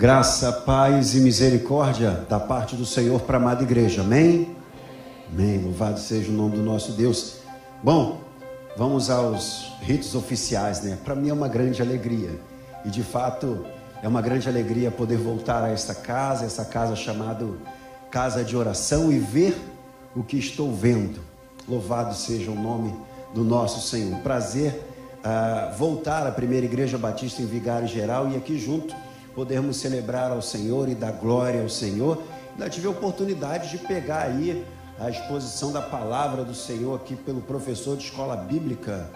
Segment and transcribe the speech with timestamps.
[0.00, 4.00] Graça, paz e misericórdia da parte do Senhor para a amada igreja.
[4.00, 4.56] Amém?
[5.30, 5.58] Amém.
[5.58, 7.40] Louvado seja o nome do nosso Deus.
[7.82, 8.18] Bom,
[8.78, 10.96] vamos aos ritos oficiais, né?
[11.04, 12.30] Para mim é uma grande alegria.
[12.82, 13.66] E de fato,
[14.02, 17.46] é uma grande alegria poder voltar a esta casa, essa casa chamada
[18.10, 19.54] Casa de Oração e ver
[20.16, 21.20] o que estou vendo.
[21.68, 22.94] Louvado seja o nome
[23.34, 24.18] do nosso Senhor.
[24.20, 24.82] Prazer
[25.18, 28.94] uh, voltar à primeira igreja batista em Vigário Geral e aqui junto
[29.34, 32.22] podermos celebrar ao Senhor e dar glória ao Senhor.
[32.52, 34.64] Ainda tive a oportunidade de pegar aí
[34.98, 39.10] a exposição da palavra do Senhor aqui pelo professor de escola bíblica,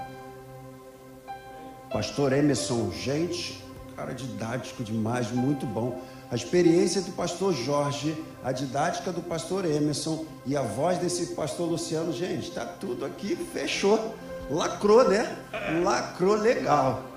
[1.93, 2.91] pastor Emerson.
[2.91, 3.63] Gente,
[3.95, 6.01] cara didático demais, muito bom.
[6.31, 11.69] A experiência do pastor Jorge, a didática do pastor Emerson e a voz desse pastor
[11.69, 14.15] Luciano, gente, está tudo aqui, fechou.
[14.51, 15.37] Lacrou, né?
[15.83, 17.14] Lacrou legal.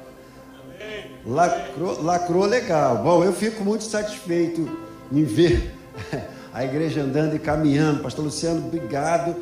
[1.25, 3.03] Lacrou, lacrou legal.
[3.03, 4.69] Bom, eu fico muito satisfeito
[5.11, 5.73] em ver
[6.53, 8.01] a igreja andando e caminhando.
[8.01, 9.35] Pastor Luciano, obrigado.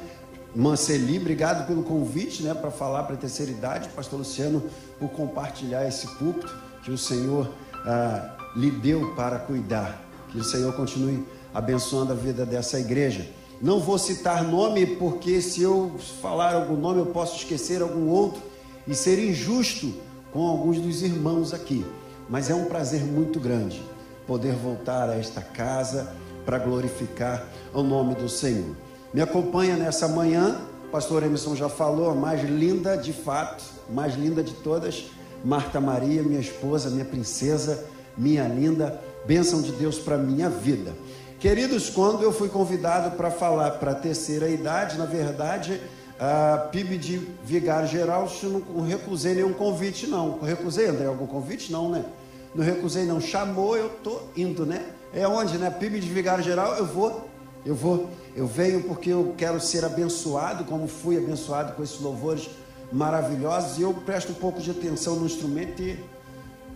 [0.55, 3.89] Manceli, obrigado pelo convite né, para falar para a terceira idade.
[3.89, 4.63] Pastor Luciano,
[4.97, 7.49] por compartilhar esse púlpito que o Senhor
[7.85, 10.01] ah, lhe deu para cuidar.
[10.31, 13.27] Que o Senhor continue abençoando a vida dessa igreja.
[13.61, 18.41] Não vou citar nome, porque se eu falar algum nome, eu posso esquecer algum outro
[18.87, 19.93] e ser injusto
[20.35, 21.85] com alguns dos irmãos aqui,
[22.29, 23.81] mas é um prazer muito grande
[24.27, 26.13] poder voltar a esta casa
[26.45, 28.75] para glorificar o nome do Senhor.
[29.13, 30.59] Me acompanha nessa manhã,
[30.91, 35.05] pastor Emerson já falou, a mais linda de fato, mais linda de todas,
[35.41, 37.85] Marta Maria, minha esposa, minha princesa,
[38.17, 40.91] minha linda, bênção de Deus para minha vida.
[41.39, 45.79] Queridos, quando eu fui convidado para falar para a terceira idade, na verdade,
[46.19, 50.39] a PIB de Vigário Geral, eu não recusei nenhum convite, não.
[50.39, 51.71] Recusei, André, algum convite?
[51.71, 52.05] Não, né?
[52.53, 53.19] Não recusei, não.
[53.19, 54.85] Chamou, eu tô indo, né?
[55.13, 55.69] É onde, né?
[55.69, 57.29] PIB de Vigário Geral, eu vou.
[57.65, 58.09] Eu vou.
[58.35, 62.49] Eu venho porque eu quero ser abençoado, como fui abençoado com esses louvores
[62.91, 63.77] maravilhosos.
[63.77, 65.99] E eu presto um pouco de atenção no instrumento e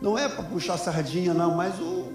[0.02, 2.08] não é para puxar sardinha, não, mas o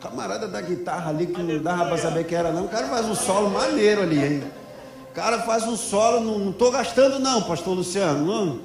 [0.00, 3.06] camarada da guitarra ali, que não dava para saber que era, não, o cara faz
[3.06, 4.42] um solo maneiro ali, hein?
[5.14, 8.60] Cara faz um solo, não estou gastando não, pastor Luciano.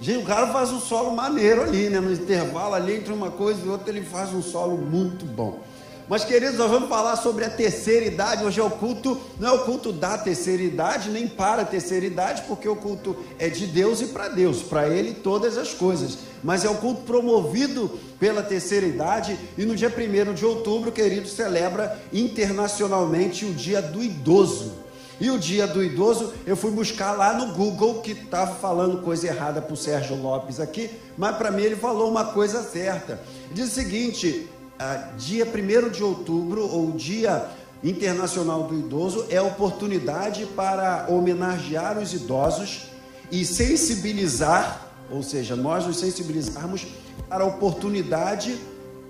[0.00, 2.00] Gente, o cara faz um solo maneiro ali, né?
[2.00, 5.60] No intervalo ali entre uma coisa e outra, ele faz um solo muito bom.
[6.08, 8.44] Mas, queridos, nós vamos falar sobre a terceira idade.
[8.44, 12.06] Hoje é o culto, não é o culto da terceira idade, nem para a terceira
[12.06, 16.16] idade, porque o culto é de Deus e para Deus, para Ele todas as coisas.
[16.42, 21.32] Mas é o culto promovido pela terceira idade, e no dia 1 de outubro, queridos,
[21.32, 24.83] celebra internacionalmente o Dia do Idoso.
[25.24, 29.26] E o dia do idoso, eu fui buscar lá no Google, que estava falando coisa
[29.26, 33.18] errada para o Sérgio Lopes aqui, mas para mim ele falou uma coisa certa.
[33.50, 34.46] Diz o seguinte:
[34.78, 37.48] ah, dia 1 de outubro, ou Dia
[37.82, 42.90] Internacional do Idoso, é oportunidade para homenagear os idosos
[43.32, 46.86] e sensibilizar, ou seja, nós nos sensibilizarmos
[47.30, 48.58] para a oportunidade,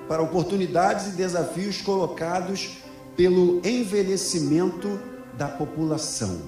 [0.06, 2.76] para oportunidades e desafios colocados
[3.16, 6.40] pelo envelhecimento da população.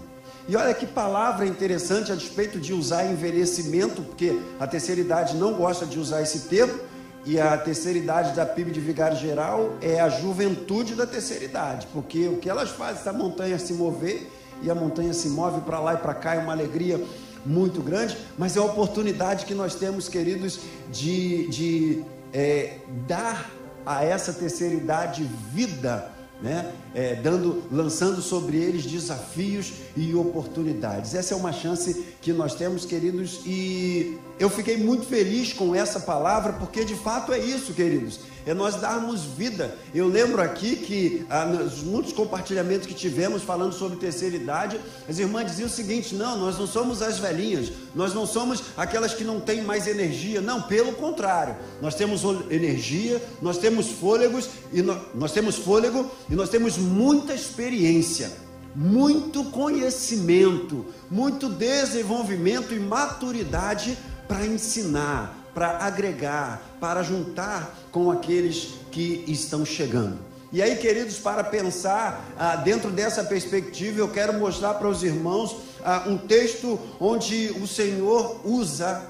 [0.48, 5.54] E olha que palavra interessante a respeito de usar envelhecimento, porque a terceira idade não
[5.54, 6.78] gosta de usar esse termo,
[7.24, 11.88] e a terceira idade da PIB de Vigário Geral é a juventude da terceira idade,
[11.92, 14.30] porque o que elas fazem é a montanha se mover,
[14.62, 17.04] e a montanha se move para lá e para cá, é uma alegria
[17.44, 20.60] muito grande, mas é a oportunidade que nós temos, queridos,
[20.92, 23.50] de, de é, dar
[23.84, 26.10] a essa terceira idade vida
[26.40, 26.72] né?
[26.94, 31.14] É, dando, lançando sobre eles desafios e oportunidades.
[31.14, 36.00] Essa é uma chance que nós temos, queridos, e eu fiquei muito feliz com essa
[36.00, 39.76] palavra, porque de fato é isso, queridos é nós darmos vida.
[39.92, 45.18] Eu lembro aqui que ah, nos muitos compartilhamentos que tivemos falando sobre terceira idade, as
[45.18, 49.24] irmãs diziam o seguinte: não, nós não somos as velhinhas, nós não somos aquelas que
[49.24, 50.40] não têm mais energia.
[50.40, 56.36] Não, pelo contrário, nós temos energia, nós temos fôlegos e nós, nós temos fôlego e
[56.36, 58.46] nós temos muita experiência
[58.78, 63.96] muito conhecimento, muito desenvolvimento e maturidade
[64.28, 70.18] para ensinar, para agregar, para juntar com aqueles que estão chegando.
[70.52, 75.56] E aí, queridos, para pensar ah, dentro dessa perspectiva, eu quero mostrar para os irmãos
[75.84, 79.02] ah, um texto onde o Senhor usa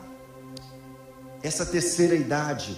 [1.42, 2.76] essa terceira idade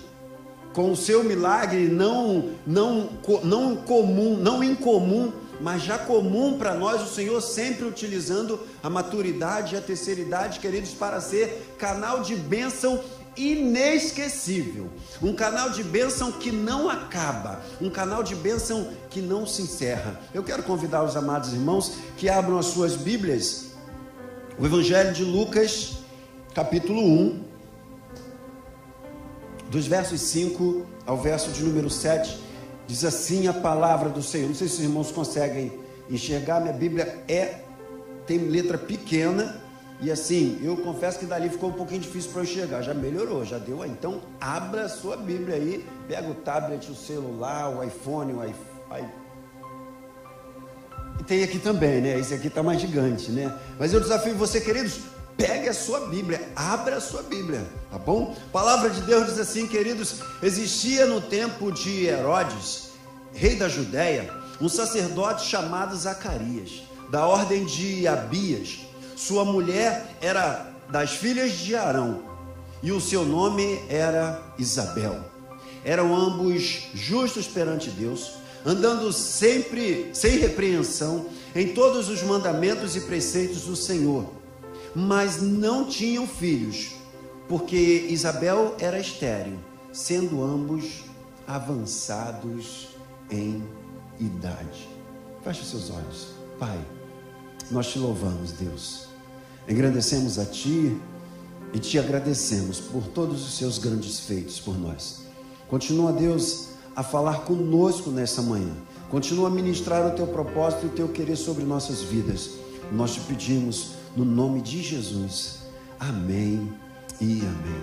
[0.78, 3.08] com o seu milagre não não
[3.42, 9.74] não comum, não incomum, mas já comum para nós, o Senhor sempre utilizando a maturidade
[9.74, 13.02] e a terceira idade, queridos, para ser canal de bênção
[13.36, 14.90] inesquecível,
[15.22, 20.20] um canal de bênção que não acaba, um canal de bênção que não se encerra.
[20.34, 23.66] Eu quero convidar os amados irmãos que abram as suas Bíblias,
[24.58, 25.98] o Evangelho de Lucas,
[26.52, 27.44] capítulo 1,
[29.70, 32.47] dos versos 5 ao verso de número 7,
[32.88, 34.48] diz assim a palavra do Senhor.
[34.48, 35.70] Não sei se os irmãos conseguem
[36.10, 37.60] enxergar, minha Bíblia é
[38.26, 39.62] tem letra pequena,
[40.00, 42.82] e assim, eu confesso que dali ficou um pouquinho difícil para eu enxergar.
[42.82, 43.84] Já melhorou, já deu.
[43.84, 49.08] Então, abra a sua Bíblia aí, pega o tablet, o celular, o iPhone, o iPhone.
[51.18, 52.18] E tem aqui também, né?
[52.18, 53.52] Esse aqui está mais gigante, né?
[53.78, 55.00] Mas eu desafio você, queridos,
[55.38, 58.36] pegue a sua Bíblia, abra a sua Bíblia, tá bom?
[58.48, 62.90] A palavra de Deus diz assim, queridos: existia no tempo de Herodes,
[63.32, 64.30] rei da Judéia,
[64.60, 68.80] um sacerdote chamado Zacarias, da ordem de Abias
[69.18, 72.22] sua mulher era das filhas de Arão
[72.80, 75.24] e o seu nome era Isabel.
[75.84, 83.62] Eram ambos justos perante Deus, andando sempre sem repreensão em todos os mandamentos e preceitos
[83.62, 84.24] do Senhor,
[84.94, 86.92] mas não tinham filhos,
[87.48, 89.58] porque Isabel era estéril,
[89.92, 91.04] sendo ambos
[91.46, 92.88] avançados
[93.30, 93.62] em
[94.18, 94.88] idade.
[95.42, 96.28] Feche seus olhos.
[96.58, 96.78] Pai,
[97.70, 99.08] nós te louvamos, Deus
[99.68, 100.96] Engrandecemos a Ti
[101.74, 105.24] e te agradecemos por todos os seus grandes feitos por nós.
[105.68, 108.72] Continua, Deus, a falar conosco nessa manhã.
[109.10, 112.52] Continua a ministrar o teu propósito e o teu querer sobre nossas vidas.
[112.90, 115.58] Nós te pedimos no nome de Jesus.
[116.00, 116.72] Amém
[117.20, 117.82] e amém.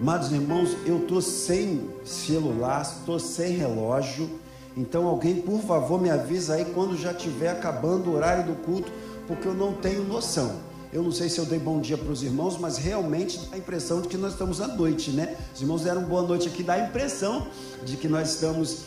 [0.00, 4.28] Amados irmãos, eu estou sem celular, estou sem relógio.
[4.76, 8.90] Então alguém, por favor, me avisa aí quando já estiver acabando o horário do culto,
[9.28, 10.56] porque eu não tenho noção.
[10.92, 13.58] Eu não sei se eu dei bom dia para os irmãos, mas realmente dá a
[13.58, 15.36] impressão de que nós estamos à noite, né?
[15.54, 17.46] Os irmãos deram boa noite aqui, dá a impressão
[17.84, 18.86] de que nós estamos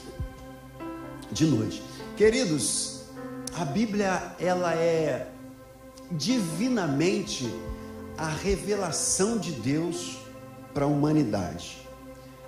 [1.32, 1.82] de noite.
[2.18, 3.04] Queridos,
[3.58, 5.33] a Bíblia ela é
[6.14, 7.54] divinamente
[8.18, 10.18] a revelação de Deus
[10.74, 11.88] para a humanidade.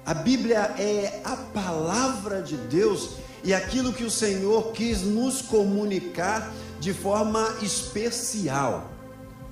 [0.06, 6.51] A Bíblia é a palavra de Deus e aquilo que o Senhor quis nos comunicar
[6.79, 8.91] de forma especial.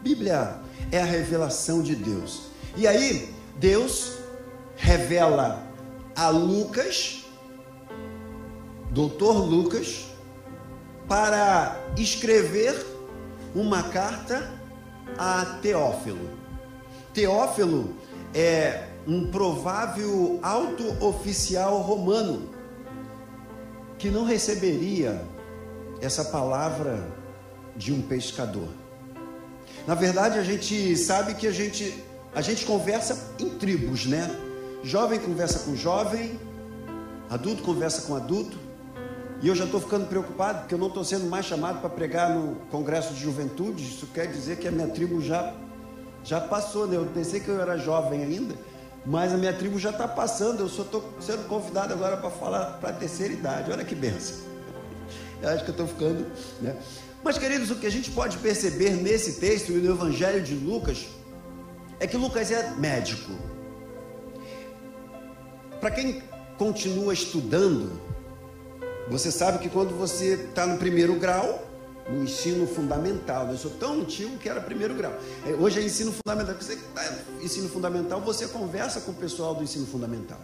[0.01, 0.60] Bíblia
[0.92, 2.44] é a revelação de Deus.
[2.75, 4.13] E aí, Deus
[4.75, 5.63] revela
[6.15, 7.25] a Lucas,
[8.92, 10.06] doutor Lucas,
[11.07, 12.93] para escrever
[13.55, 14.51] uma carta
[15.17, 16.29] a Teófilo.
[17.13, 17.94] Teófilo
[18.33, 22.50] é um provável alto oficial romano
[23.97, 25.21] que não receberia
[26.01, 27.07] essa palavra
[27.75, 28.67] de um pescador.
[29.85, 32.03] Na verdade, a gente sabe que a gente,
[32.33, 34.29] a gente conversa em tribos, né?
[34.83, 36.39] Jovem conversa com jovem,
[37.29, 38.57] adulto conversa com adulto.
[39.44, 42.30] E eu já estou ficando preocupado porque eu não estou sendo mais chamado para pregar
[42.30, 43.84] no congresso de juventude.
[43.84, 45.54] Isso quer dizer que a minha tribo já,
[46.24, 46.95] já passou, né?
[46.95, 48.56] Eu pensei que eu era jovem ainda,
[49.06, 50.62] mas a minha tribo já está passando.
[50.62, 53.69] Eu só estou sendo convidado agora para falar para a terceira idade.
[53.69, 54.38] Olha que benção.
[55.42, 56.25] Eu acho que eu estou ficando,
[56.62, 56.78] né?
[57.22, 61.06] Mas, queridos, o que a gente pode perceber nesse texto e no Evangelho de Lucas
[62.00, 63.34] é que Lucas é médico.
[65.81, 66.24] Para quem
[66.57, 68.00] continua estudando,
[69.09, 71.67] você sabe que quando você está no primeiro grau,
[72.10, 75.13] no ensino fundamental, eu sou tão antigo que era primeiro grau.
[75.45, 76.55] É, hoje é ensino fundamental.
[76.55, 80.39] Você está ensino fundamental, você conversa com o pessoal do ensino fundamental.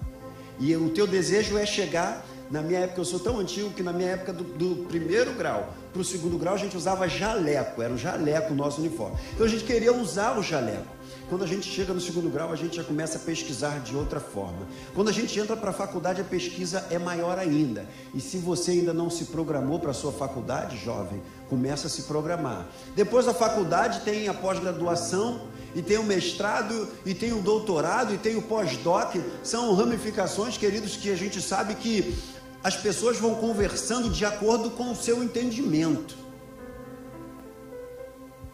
[0.60, 3.94] E o teu desejo é chegar na minha época, eu sou tão antigo que na
[3.94, 7.94] minha época do, do primeiro grau para o segundo grau a gente usava jaleco, era
[7.94, 9.18] um jaleco o nosso uniforme.
[9.34, 11.00] Então a gente queria usar o jaleco.
[11.28, 14.20] Quando a gente chega no segundo grau, a gente já começa a pesquisar de outra
[14.20, 14.68] forma.
[14.96, 17.86] Quando a gente entra para a faculdade, a pesquisa é maior ainda.
[18.16, 22.04] E se você ainda não se programou para a sua faculdade, jovem, começa a se
[22.04, 22.68] programar.
[22.96, 25.42] Depois da faculdade tem a pós-graduação,
[25.76, 29.16] e tem o mestrado, e tem o doutorado, e tem o pós-doc.
[29.44, 32.18] São ramificações, queridos, que a gente sabe que
[32.64, 36.18] as pessoas vão conversando de acordo com o seu entendimento.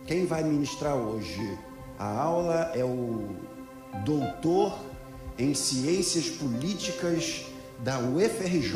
[0.05, 1.57] Quem vai ministrar hoje
[1.97, 3.35] a aula é o
[4.03, 4.77] doutor
[5.37, 7.45] em ciências políticas
[7.79, 8.75] da UFRJ.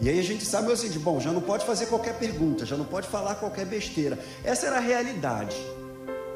[0.00, 2.76] E aí a gente sabe assim, de bom, já não pode fazer qualquer pergunta, já
[2.76, 4.16] não pode falar qualquer besteira.
[4.44, 5.56] Essa era a realidade.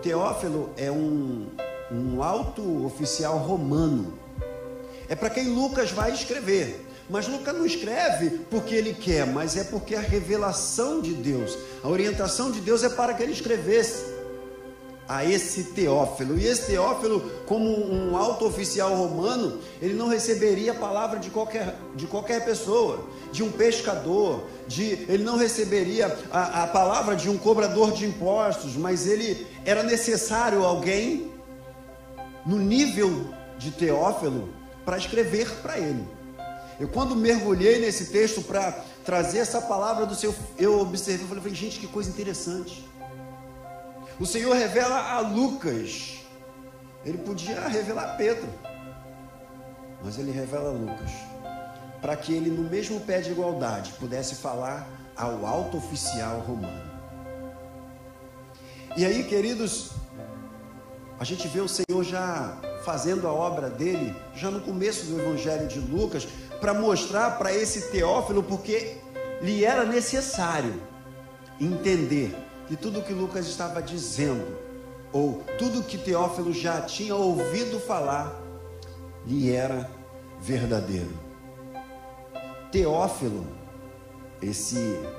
[0.03, 1.47] Teófilo é um,
[1.93, 4.19] um alto oficial romano.
[5.09, 6.92] É para quem Lucas vai escrever.
[7.11, 11.89] Mas Lucas não escreve porque ele quer, mas é porque a revelação de Deus, a
[11.89, 14.13] orientação de Deus é para que ele escrevesse.
[15.09, 16.39] a esse Teófilo.
[16.39, 21.77] E esse Teófilo, como um alto oficial romano, ele não receberia a palavra de qualquer,
[21.95, 27.37] de qualquer pessoa, de um pescador, de, ele não receberia a, a palavra de um
[27.37, 31.31] cobrador de impostos, mas ele era necessário alguém
[32.47, 33.27] no nível
[33.59, 34.49] de Teófilo
[34.85, 36.07] para escrever para ele.
[36.81, 38.73] Eu quando mergulhei nesse texto para
[39.05, 42.89] trazer essa palavra do seu, eu observei, eu falei, gente, que coisa interessante.
[44.19, 46.19] O Senhor revela a Lucas.
[47.05, 48.49] Ele podia revelar a Pedro,
[50.05, 51.11] mas ele revela a Lucas,
[52.01, 56.93] para que ele, no mesmo pé de igualdade, pudesse falar ao alto oficial romano.
[58.97, 59.91] E aí, queridos,
[61.19, 65.67] a gente vê o Senhor já fazendo a obra dele, já no começo do Evangelho
[65.67, 66.27] de Lucas,
[66.63, 68.97] para mostrar para esse Teófilo, porque
[69.43, 70.81] lhe era necessário
[71.61, 72.33] entender
[72.69, 74.47] que tudo que Lucas estava dizendo,
[75.13, 78.41] ou tudo que Teófilo já tinha ouvido falar,
[79.27, 79.91] lhe era
[80.41, 81.11] verdadeiro.
[82.71, 83.45] Teófilo,
[84.41, 84.79] esse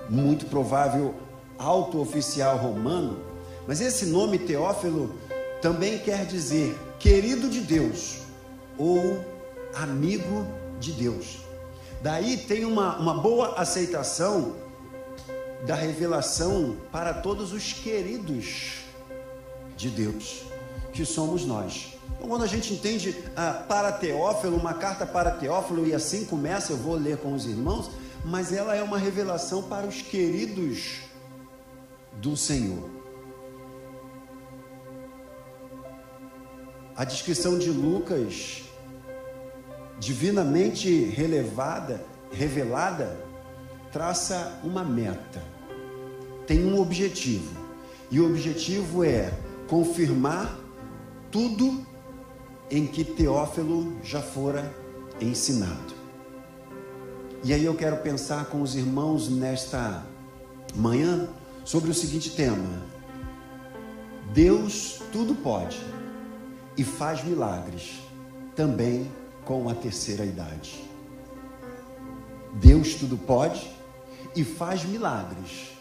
[0.10, 1.14] muito provável
[1.58, 3.20] alto oficial romano,
[3.68, 5.14] mas esse nome Teófilo
[5.62, 8.20] também quer dizer querido de Deus
[8.78, 9.20] ou
[9.76, 11.40] amigo de Deus.
[12.02, 14.56] Daí tem uma, uma boa aceitação
[15.66, 18.82] da revelação para todos os queridos
[19.78, 20.44] de Deus,
[20.92, 21.94] que somos nós.
[22.16, 26.74] Então, quando a gente entende ah, para Teófilo, uma carta para Teófilo, e assim começa,
[26.74, 27.90] eu vou ler com os irmãos,
[28.26, 31.02] mas ela é uma revelação para os queridos
[32.14, 32.90] do Senhor.
[36.96, 38.64] A descrição de Lucas,
[40.04, 43.18] divinamente relevada, revelada,
[43.92, 45.54] traça uma meta
[46.46, 47.52] tem um objetivo.
[48.12, 49.34] E o objetivo é
[49.68, 50.58] confirmar
[51.32, 51.86] tudo
[52.70, 54.74] em que Teófilo já fora
[55.20, 55.94] ensinado.
[57.44, 60.06] E aí eu quero pensar com os irmãos nesta
[60.76, 61.28] manhã
[61.66, 62.84] sobre o seguinte tema:
[64.34, 65.80] Deus tudo pode
[66.78, 68.00] e faz milagres
[68.56, 69.12] também
[69.46, 70.84] com a terceira idade.
[72.54, 73.70] Deus tudo pode
[74.36, 75.72] e faz milagres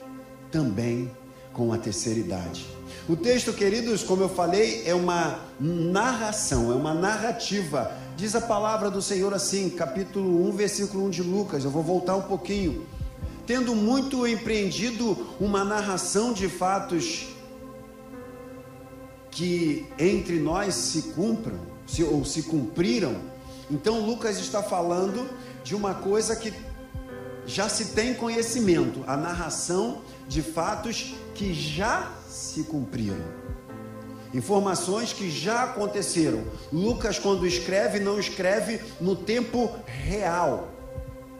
[0.51, 1.11] também
[1.53, 2.67] com a terceira idade.
[3.09, 7.93] O texto, queridos, como eu falei, é uma narração, é uma narrativa.
[8.17, 11.65] Diz a palavra do Senhor assim, capítulo 1, versículo 1 de Lucas.
[11.65, 12.87] Eu vou voltar um pouquinho.
[13.47, 17.27] Tendo muito empreendido uma narração de fatos
[19.31, 23.17] que entre nós se cumpram, se, ou se cumpriram,
[23.73, 25.27] então Lucas está falando
[25.65, 26.53] de uma coisa que
[27.47, 33.25] já se tem conhecimento, a narração de fatos que já se cumpriram.
[34.35, 36.45] Informações que já aconteceram.
[36.71, 40.69] Lucas, quando escreve, não escreve no tempo real,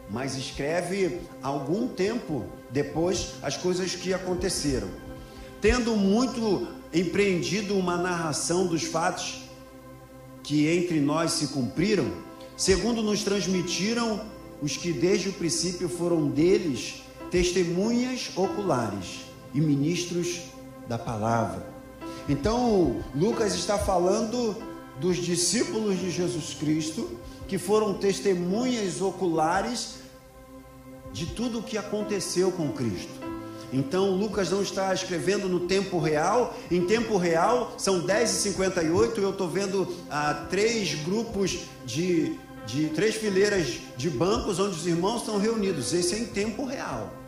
[0.09, 4.89] mas escreve algum tempo depois as coisas que aconteceram.
[5.61, 9.42] Tendo muito empreendido uma narração dos fatos
[10.43, 12.11] que entre nós se cumpriram,
[12.57, 14.21] segundo nos transmitiram
[14.61, 19.21] os que desde o princípio foram deles testemunhas oculares
[19.53, 20.41] e ministros
[20.87, 21.65] da palavra.
[22.29, 24.55] Então, Lucas está falando
[24.99, 27.09] dos discípulos de Jesus Cristo
[27.47, 29.95] que foram testemunhas oculares
[31.11, 33.22] de tudo o que aconteceu com Cristo.
[33.73, 36.55] Então, Lucas não está escrevendo no tempo real.
[36.69, 39.17] Em tempo real, são 10h58.
[39.17, 42.37] Eu estou vendo ah, três grupos de,
[42.67, 45.91] de três fileiras de bancos onde os irmãos estão reunidos.
[45.91, 47.22] Esse é em tempo real.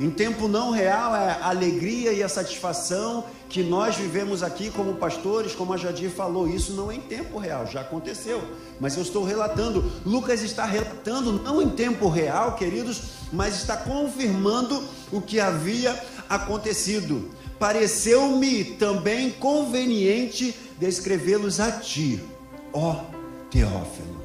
[0.00, 4.94] Em tempo não real é a alegria e a satisfação que nós vivemos aqui como
[4.94, 8.42] pastores, como a Jadir falou, isso não é em tempo real, já aconteceu.
[8.80, 14.82] Mas eu estou relatando, Lucas está relatando não em tempo real, queridos, mas está confirmando
[15.12, 15.94] o que havia
[16.30, 17.28] acontecido.
[17.58, 22.24] Pareceu-me também conveniente descrevê-los a ti,
[22.72, 23.04] ó
[23.50, 24.19] Teófilo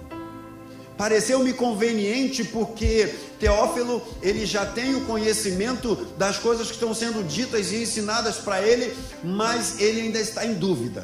[0.98, 7.72] Pareceu-me conveniente porque Teófilo, ele já tem o conhecimento das coisas que estão sendo ditas
[7.72, 11.04] e ensinadas para ele, mas ele ainda está em dúvida.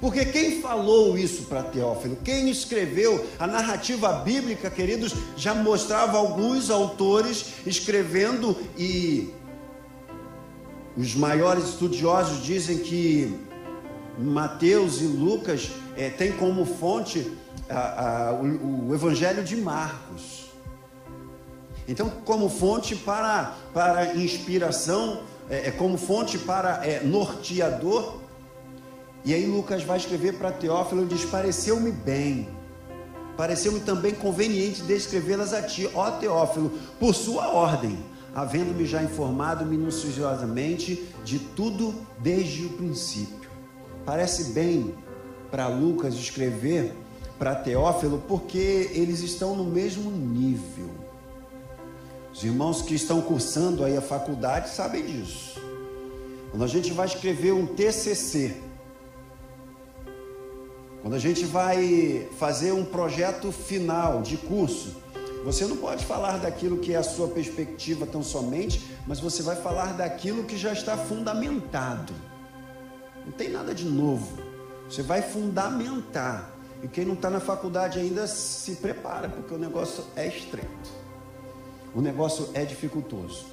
[0.00, 6.70] Porque quem falou isso para Teófilo, quem escreveu a narrativa bíblica, queridos, já mostrava alguns
[6.70, 9.30] autores escrevendo e
[10.96, 13.38] os maiores estudiosos dizem que
[14.18, 17.30] Mateus e Lucas é, têm como fonte
[17.68, 20.46] a, a, o, o Evangelho de Marcos.
[21.88, 28.16] Então, como fonte para, para inspiração é, é como fonte para é, norteador.
[29.24, 32.48] E aí Lucas vai escrever para Teófilo e diz: Pareceu-me bem,
[33.36, 37.98] pareceu-me também conveniente descrevê-las a ti, ó Teófilo, por sua ordem,
[38.34, 43.50] havendo-me já informado minuciosamente de tudo desde o princípio.
[44.04, 44.94] Parece bem
[45.50, 46.92] para Lucas escrever
[47.38, 50.90] para Teófilo, porque eles estão no mesmo nível.
[52.32, 55.60] Os irmãos que estão cursando aí a faculdade sabem disso.
[56.50, 58.56] Quando a gente vai escrever um TCC,
[61.02, 64.96] quando a gente vai fazer um projeto final de curso,
[65.44, 69.54] você não pode falar daquilo que é a sua perspectiva tão somente, mas você vai
[69.54, 72.12] falar daquilo que já está fundamentado.
[73.24, 74.42] Não tem nada de novo.
[74.90, 76.55] Você vai fundamentar.
[76.86, 80.88] E quem não está na faculdade ainda se prepara, porque o negócio é estreito.
[81.92, 83.44] O negócio é dificultoso.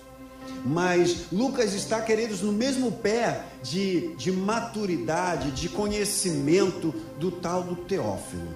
[0.64, 7.76] Mas Lucas está, queridos, no mesmo pé de, de maturidade, de conhecimento do tal do
[7.76, 8.54] Teófilo.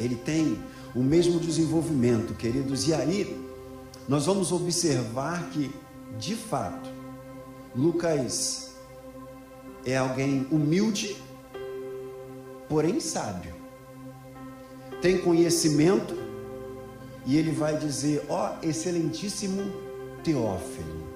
[0.00, 0.58] Ele tem
[0.92, 2.88] o mesmo desenvolvimento, queridos.
[2.88, 3.40] E aí,
[4.08, 5.70] nós vamos observar que,
[6.18, 6.90] de fato,
[7.72, 8.74] Lucas
[9.86, 11.22] é alguém humilde,
[12.68, 13.54] porém sábio.
[15.00, 16.16] Tem conhecimento
[17.26, 19.62] e ele vai dizer: Ó, oh, excelentíssimo
[20.22, 21.06] Teófilo,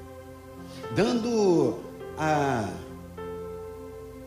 [0.95, 1.79] dando
[2.19, 2.69] a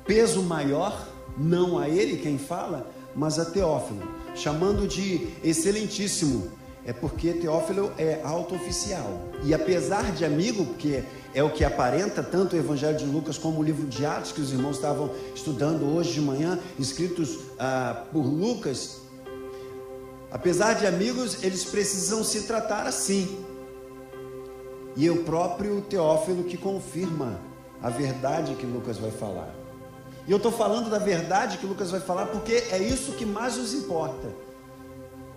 [0.06, 4.02] peso maior, não a ele quem fala, mas a Teófilo,
[4.36, 6.52] chamando de excelentíssimo.
[6.84, 9.22] É porque Teófilo é alto oficial.
[9.44, 13.60] E apesar de amigo, porque é o que aparenta tanto o Evangelho de Lucas como
[13.60, 18.26] o livro de Atos, que os irmãos estavam estudando hoje de manhã, escritos ah, por
[18.26, 19.02] Lucas.
[20.32, 23.46] Apesar de amigos, eles precisam se tratar assim.
[24.96, 27.40] E é o próprio Teófilo que confirma
[27.82, 29.54] a verdade que Lucas vai falar.
[30.28, 33.58] E eu estou falando da verdade que Lucas vai falar porque é isso que mais
[33.58, 34.30] nos importa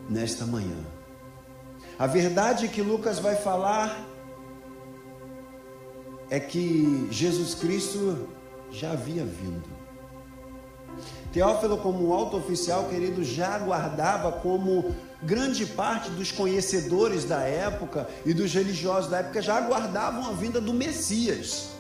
[0.08, 0.76] nesta manhã.
[1.98, 4.04] A verdade que Lucas vai falar
[6.28, 8.28] é que Jesus Cristo
[8.70, 9.68] já havia vindo.
[11.32, 18.34] Teófilo, como alto oficial, querido, já aguardava como grande parte dos conhecedores da época e
[18.34, 21.73] dos religiosos da época já aguardavam a vinda do Messias.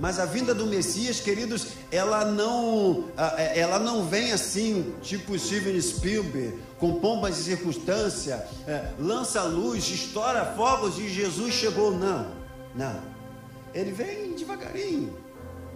[0.00, 5.78] Mas a vinda do Messias, queridos, ela não, é, ela não vem assim, tipo Steven
[5.78, 11.92] Spielberg, com pompas e circunstância, é, lança luz, estoura fogos e Jesus chegou.
[11.92, 12.32] Não,
[12.74, 12.98] não.
[13.74, 15.14] Ele vem devagarinho,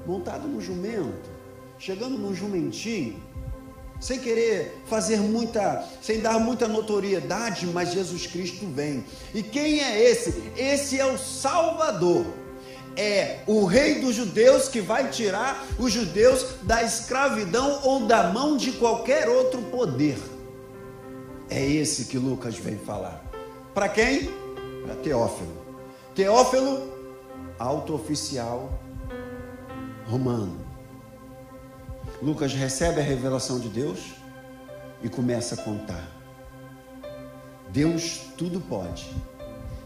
[0.07, 1.31] montado no jumento,
[1.79, 3.23] chegando num jumentinho,
[4.01, 9.05] sem querer fazer muita, sem dar muita notoriedade, mas Jesus Cristo vem.
[9.35, 10.51] E quem é esse?
[10.57, 12.25] Esse é o Salvador.
[12.97, 18.57] É o rei dos judeus que vai tirar os judeus da escravidão ou da mão
[18.57, 20.19] de qualquer outro poder.
[21.51, 23.25] É esse que Lucas vem falar.
[23.75, 24.31] Para quem?
[24.85, 25.65] Para Teófilo.
[26.15, 26.93] Teófilo,
[27.59, 28.79] alto oficial
[30.07, 30.65] romano.
[32.23, 34.15] Lucas recebe a revelação de Deus
[35.03, 36.09] e começa a contar.
[37.71, 39.11] Deus tudo pode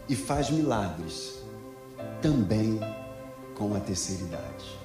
[0.07, 1.39] e faz milagres
[2.21, 2.79] também
[3.59, 4.79] com a terceira idade.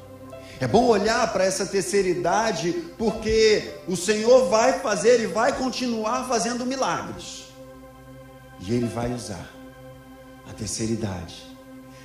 [0.61, 6.29] É bom olhar para essa terceira idade porque o Senhor vai fazer e vai continuar
[6.29, 7.45] fazendo milagres.
[8.61, 9.49] E Ele vai usar
[10.47, 11.43] a terceira idade.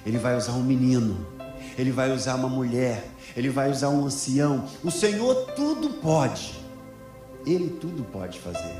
[0.05, 1.27] Ele vai usar um menino.
[1.77, 3.03] Ele vai usar uma mulher
[3.35, 4.67] ele vai usar um ancião.
[4.83, 6.59] O Senhor tudo pode.
[7.45, 8.75] Ele tudo pode fazer.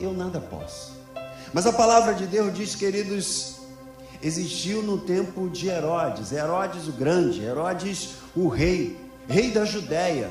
[0.00, 0.92] Eu nada posso.
[1.52, 3.53] Mas a palavra de Deus diz, queridos,
[4.24, 8.96] existiu no tempo de Herodes, Herodes o grande, Herodes o rei,
[9.28, 10.30] rei da Judéia.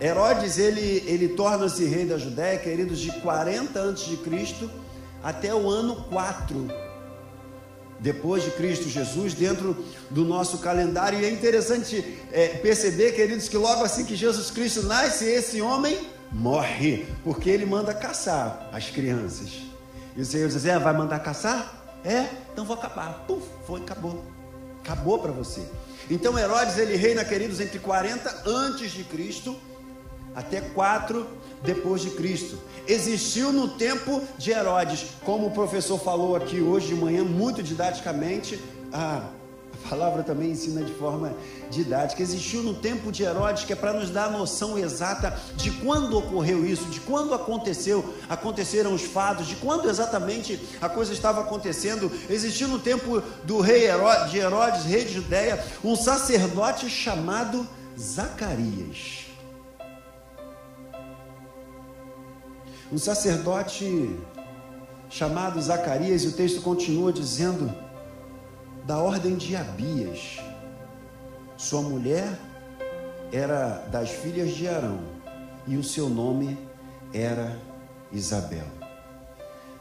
[0.00, 4.70] Herodes, ele, ele torna-se rei da Judéia, queridos, de 40 antes de Cristo
[5.22, 6.90] até o ano 4
[8.00, 9.76] depois de Cristo Jesus, dentro
[10.10, 11.20] do nosso calendário.
[11.20, 15.98] E é interessante é, perceber, queridos, que logo assim que Jesus Cristo nasce, esse homem
[16.32, 19.50] morre, porque ele manda caçar as crianças.
[20.16, 22.00] E o Senhor diz: É, vai mandar caçar?
[22.02, 22.26] É,
[22.60, 23.24] então vou acabar.
[23.26, 24.22] Puf, foi, acabou.
[24.84, 25.66] Acabou para você.
[26.10, 29.56] Então Herodes ele reina, queridos, entre 40 antes de Cristo
[30.34, 31.26] até 4
[31.62, 32.58] depois de Cristo.
[32.86, 38.62] Existiu no tempo de Herodes, como o professor falou aqui hoje de manhã, muito didaticamente,
[38.92, 39.30] ah,
[39.88, 41.34] Palavra também ensina de forma
[41.70, 42.22] didática.
[42.22, 46.16] Existiu no tempo de Herodes, que é para nos dar a noção exata de quando
[46.16, 52.10] ocorreu isso, de quando aconteceu, aconteceram os fatos, de quando exatamente a coisa estava acontecendo.
[52.28, 57.66] Existiu no tempo do rei Herodes, de Herodes, rei de Judéia, um sacerdote chamado
[57.98, 59.26] Zacarias.
[62.92, 64.16] Um sacerdote
[65.08, 67.72] chamado Zacarias, e o texto continua dizendo
[68.90, 70.40] da ordem de Abias.
[71.56, 72.36] Sua mulher
[73.30, 74.98] era das filhas de Arão
[75.64, 76.58] e o seu nome
[77.14, 77.56] era
[78.10, 78.66] Isabel.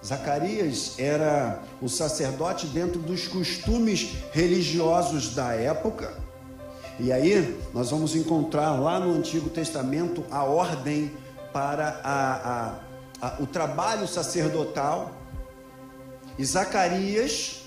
[0.06, 6.13] Zacarias era o sacerdote dentro dos costumes religiosos da época.
[7.00, 11.17] E aí nós vamos encontrar lá no Antigo Testamento a ordem
[11.52, 12.34] para a,
[13.24, 15.12] a, a, o trabalho sacerdotal.
[16.38, 17.60] E Zacarias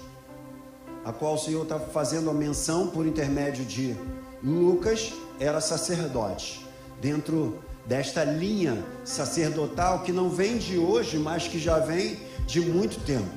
[1.04, 3.96] a qual o Senhor está fazendo a menção por intermédio de
[4.42, 6.66] Lucas, era sacerdote.
[7.00, 13.04] Dentro desta linha sacerdotal que não vem de hoje, mas que já vem de muito
[13.04, 13.30] tempo.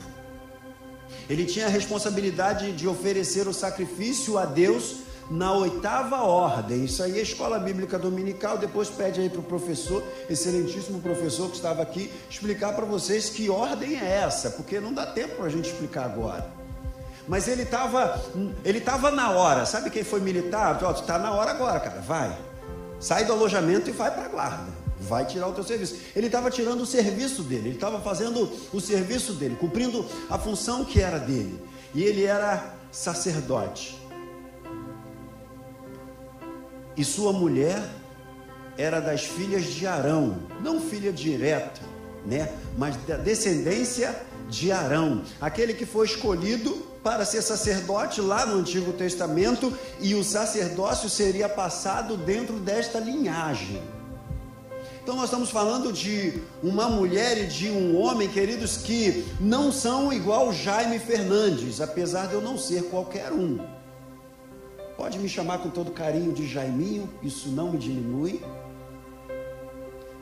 [1.30, 4.98] Ele tinha a responsabilidade de oferecer o sacrifício a Deus
[5.30, 6.86] na oitava ordem.
[6.86, 8.58] Isso aí é escola bíblica dominical.
[8.58, 13.50] Depois pede aí para o professor, excelentíssimo professor que estava aqui, explicar para vocês que
[13.50, 16.55] ordem é essa, porque não dá tempo para a gente explicar agora.
[17.28, 18.22] Mas ele estava
[18.64, 19.66] ele tava na hora.
[19.66, 20.80] Sabe quem foi militar?
[20.84, 22.02] Ó, está na hora agora, cara.
[22.02, 22.38] Vai.
[23.00, 24.86] Sai do alojamento e vai para a guarda.
[25.00, 25.98] Vai tirar o teu serviço.
[26.16, 27.70] Ele estava tirando o serviço dele.
[27.70, 31.62] Ele estava fazendo o serviço dele, cumprindo a função que era dele.
[31.94, 34.00] E ele era sacerdote.
[36.96, 37.82] E sua mulher
[38.78, 41.82] era das filhas de Arão, não filha direta,
[42.26, 42.52] né?
[42.78, 44.16] Mas da descendência
[44.50, 50.24] de Arão, aquele que foi escolhido para ser sacerdote lá no Antigo Testamento e o
[50.24, 53.80] sacerdócio seria passado dentro desta linhagem.
[55.04, 60.12] Então nós estamos falando de uma mulher e de um homem, queridos, que não são
[60.12, 63.60] igual Jaime Fernandes, apesar de eu não ser qualquer um.
[64.98, 68.42] Pode me chamar com todo carinho de Jaiminho, isso não me diminui.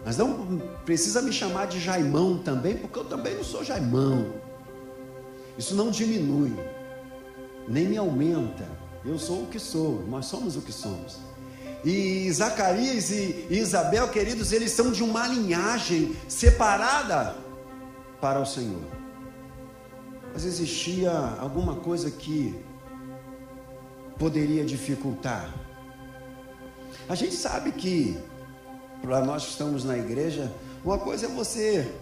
[0.04, 4.53] Mas não precisa me chamar de Jaimão também, porque eu também não sou Jaimão.
[5.58, 6.54] Isso não diminui,
[7.68, 8.68] nem me aumenta.
[9.06, 11.20] Eu sou o que sou, nós somos o que somos.
[11.84, 17.36] E Zacarias e Isabel, queridos, eles são de uma linhagem separada
[18.22, 18.82] para o Senhor.
[20.34, 22.56] Mas existia alguma coisa que
[24.18, 25.54] poderia dificultar.
[27.10, 28.18] A gente sabe que,
[29.02, 30.52] para nós que estamos na igreja,
[30.86, 31.94] uma coisa é você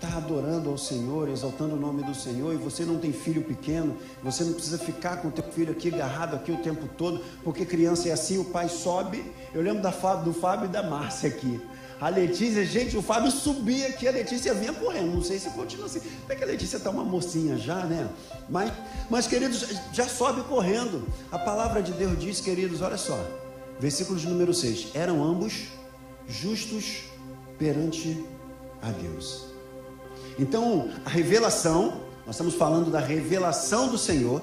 [0.00, 3.96] está adorando ao Senhor, exaltando o nome do Senhor, e você não tem filho pequeno,
[4.22, 7.66] você não precisa ficar com o teu filho aqui agarrado aqui o tempo todo, porque
[7.66, 9.24] criança é assim, o pai sobe.
[9.52, 11.60] Eu lembro da do Fábio e da Márcia aqui.
[12.00, 15.14] A Letícia, gente, o Fábio subia aqui, a Letícia vinha correndo.
[15.14, 16.00] Não sei se continua assim.
[16.24, 18.08] Até que a Letícia está uma mocinha já, né?
[18.48, 18.72] Mas,
[19.10, 21.08] mas, queridos, já sobe correndo.
[21.32, 23.18] A palavra de Deus diz, queridos, olha só.
[23.80, 24.90] Versículo número 6.
[24.94, 25.70] Eram ambos
[26.28, 27.02] justos
[27.58, 28.24] perante
[28.80, 29.47] a Deus.
[30.38, 34.40] Então, a revelação, nós estamos falando da revelação do Senhor,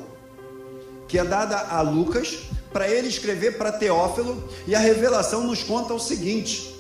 [1.08, 5.94] que é dada a Lucas, para ele escrever para Teófilo, e a revelação nos conta
[5.94, 6.76] o seguinte: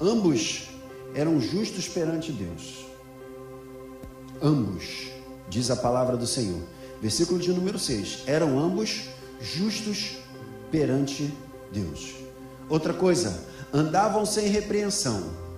[0.00, 0.68] ambos
[1.14, 2.84] eram justos perante Deus.
[4.42, 5.08] Ambos,
[5.48, 6.60] diz a palavra do Senhor.
[7.00, 8.24] Versículo de número 6.
[8.26, 9.04] Eram ambos
[9.40, 10.18] justos
[10.70, 11.32] perante
[11.72, 12.14] Deus.
[12.68, 15.49] Outra coisa, andavam sem repreensão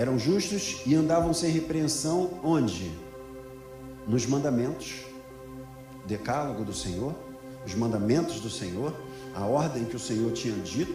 [0.00, 2.90] eram justos e andavam sem repreensão onde?
[4.08, 5.04] Nos mandamentos,
[6.06, 7.14] decálogo do Senhor,
[7.66, 8.96] os mandamentos do Senhor,
[9.34, 10.94] a ordem que o Senhor tinha dito,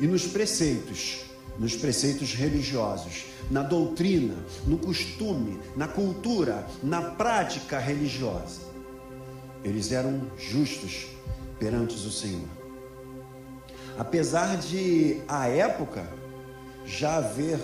[0.00, 1.26] e nos preceitos,
[1.60, 4.34] nos preceitos religiosos, na doutrina,
[4.66, 8.62] no costume, na cultura, na prática religiosa.
[9.62, 11.06] Eles eram justos
[11.60, 12.48] perante o Senhor.
[13.96, 16.04] Apesar de, à época,
[16.84, 17.60] já haver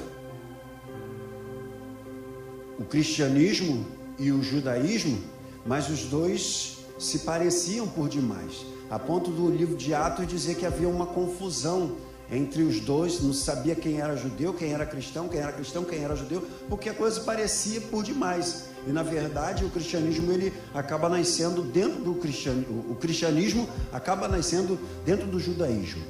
[2.80, 3.86] o cristianismo
[4.18, 5.18] e o judaísmo,
[5.66, 10.64] mas os dois se pareciam por demais, a ponto do livro de Atos dizer que
[10.64, 11.96] havia uma confusão
[12.32, 16.02] entre os dois, não sabia quem era judeu, quem era cristão, quem era cristão, quem
[16.02, 18.70] era judeu, porque a coisa parecia por demais.
[18.86, 24.78] E na verdade, o cristianismo ele acaba nascendo dentro do cristianismo, o cristianismo acaba nascendo
[25.04, 26.02] dentro do judaísmo.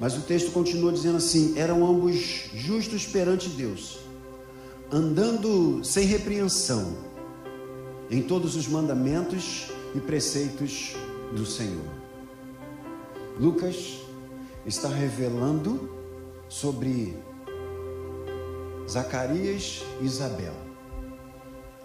[0.00, 4.03] Mas o texto continua dizendo assim: eram ambos justos perante Deus
[4.90, 7.14] andando sem repreensão.
[8.10, 10.94] em todos os mandamentos e preceitos
[11.32, 11.88] do Senhor.
[13.40, 14.00] Lucas
[14.66, 15.90] está revelando
[16.48, 17.16] sobre
[18.88, 20.52] Zacarias e Isabel,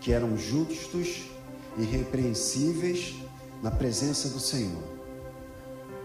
[0.02, 1.24] que eram justos
[1.78, 3.16] e irrepreensíveis
[3.64, 4.84] na presença do Senhor.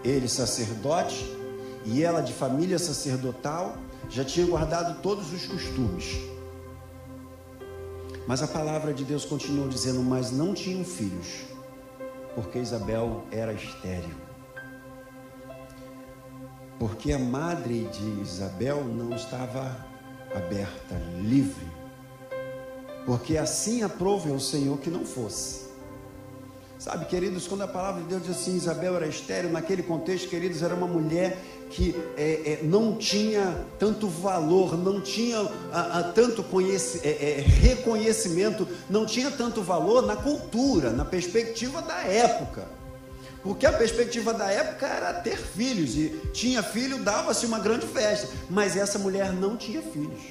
[0.03, 1.25] Ele, sacerdote,
[1.85, 3.77] e ela, de família sacerdotal,
[4.09, 6.34] já tinha guardado todos os costumes.
[8.27, 11.43] Mas a palavra de Deus continuou dizendo: Mas não tinham filhos,
[12.33, 14.15] porque Isabel era estéril.
[16.79, 19.85] Porque a madre de Isabel não estava
[20.35, 21.65] aberta, livre.
[23.05, 25.64] Porque assim aprove o Senhor que não fosse.
[26.77, 30.61] Sabe, queridos, quando a palavra de Deus diz assim, Isabel era estéreo, naquele contexto, queridos,
[30.61, 35.39] era uma mulher que é, é, não tinha tanto valor, não tinha
[35.71, 36.45] a, a, tanto
[37.01, 42.67] é, é, reconhecimento, não tinha tanto valor na cultura, na perspectiva da época.
[43.41, 48.27] Porque a perspectiva da época era ter filhos, e tinha filho, dava-se uma grande festa,
[48.49, 50.21] mas essa mulher não tinha filhos.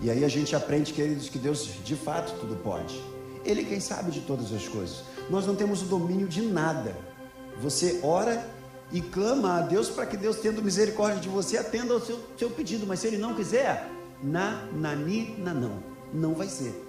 [0.00, 3.19] E aí a gente aprende, queridos, que Deus de fato tudo pode.
[3.44, 5.02] Ele quem sabe de todas as coisas.
[5.28, 6.94] Nós não temos o domínio de nada.
[7.60, 8.46] Você ora
[8.92, 12.50] e clama a Deus para que Deus, tendo misericórdia de você, atenda ao seu, seu
[12.50, 12.86] pedido.
[12.86, 13.88] Mas se Ele não quiser,
[14.22, 15.82] na, nani, na não.
[16.12, 16.86] Não vai ser.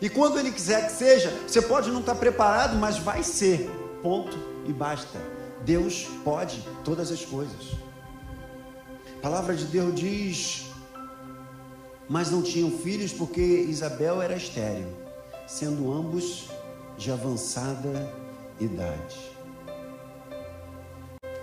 [0.00, 3.70] E quando Ele quiser que seja, você pode não estar preparado, mas vai ser.
[4.02, 5.20] Ponto e basta.
[5.64, 7.72] Deus pode todas as coisas.
[9.18, 10.66] A palavra de Deus diz:
[12.08, 15.05] Mas não tinham filhos porque Isabel era estéril
[15.46, 16.48] sendo ambos
[16.96, 18.12] de avançada
[18.60, 19.36] idade.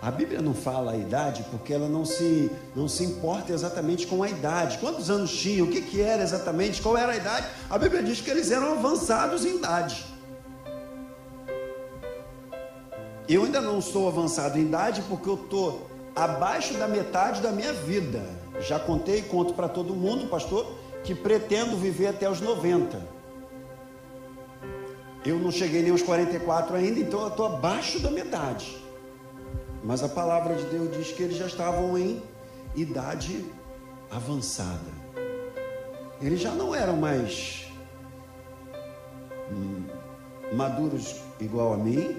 [0.02, 4.22] A Bíblia não fala a idade porque ela não se, não se importa exatamente com
[4.22, 4.78] a idade.
[4.80, 5.66] Quantos anos tinham?
[5.66, 6.82] O que, que era exatamente?
[6.82, 7.48] Qual era a idade?
[7.70, 10.04] A Bíblia diz que eles eram avançados em idade.
[13.30, 17.72] Eu ainda não sou avançado em idade porque eu estou abaixo da metade da minha
[17.72, 18.22] vida.
[18.60, 20.70] Já contei e conto para todo mundo, pastor,
[21.06, 23.23] que pretendo viver até os 90.
[25.26, 28.78] Eu não cheguei nem aos 44 ainda, então eu estou abaixo da metade.
[29.84, 32.22] Mas a palavra de Deus diz que eles já estavam em
[32.76, 33.46] idade
[34.12, 35.04] avançada.
[36.22, 37.68] Eles já não eram mais
[39.52, 39.86] hum,
[40.54, 42.18] maduros igual a mim,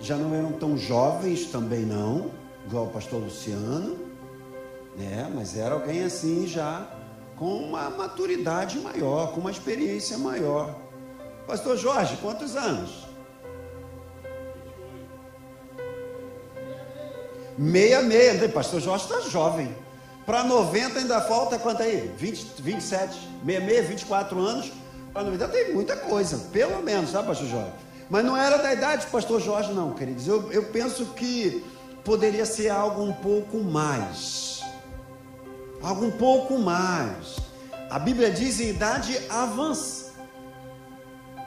[0.00, 2.30] já não eram tão jovens também não,
[2.66, 3.96] igual o pastor Luciano,
[4.96, 5.30] né?
[5.34, 6.88] Mas era alguém assim já
[7.36, 10.87] com uma maturidade maior, com uma experiência maior.
[11.48, 13.06] Pastor Jorge, quantos anos?
[17.56, 18.46] Meia, meia.
[18.50, 19.74] Pastor Jorge está jovem.
[20.26, 22.12] Para 90 ainda falta quanto aí?
[22.18, 23.18] 20, 27.
[23.42, 24.70] Meia, meia, 24 anos.
[25.10, 27.72] Para 90 tem muita coisa, pelo menos, sabe, Pastor Jorge?
[28.10, 30.28] Mas não era da idade do Pastor Jorge, não, queridos.
[30.28, 31.64] Eu, eu penso que
[32.04, 34.60] poderia ser algo um pouco mais.
[35.82, 37.38] Algo um pouco mais.
[37.88, 40.07] A Bíblia diz em idade avançada.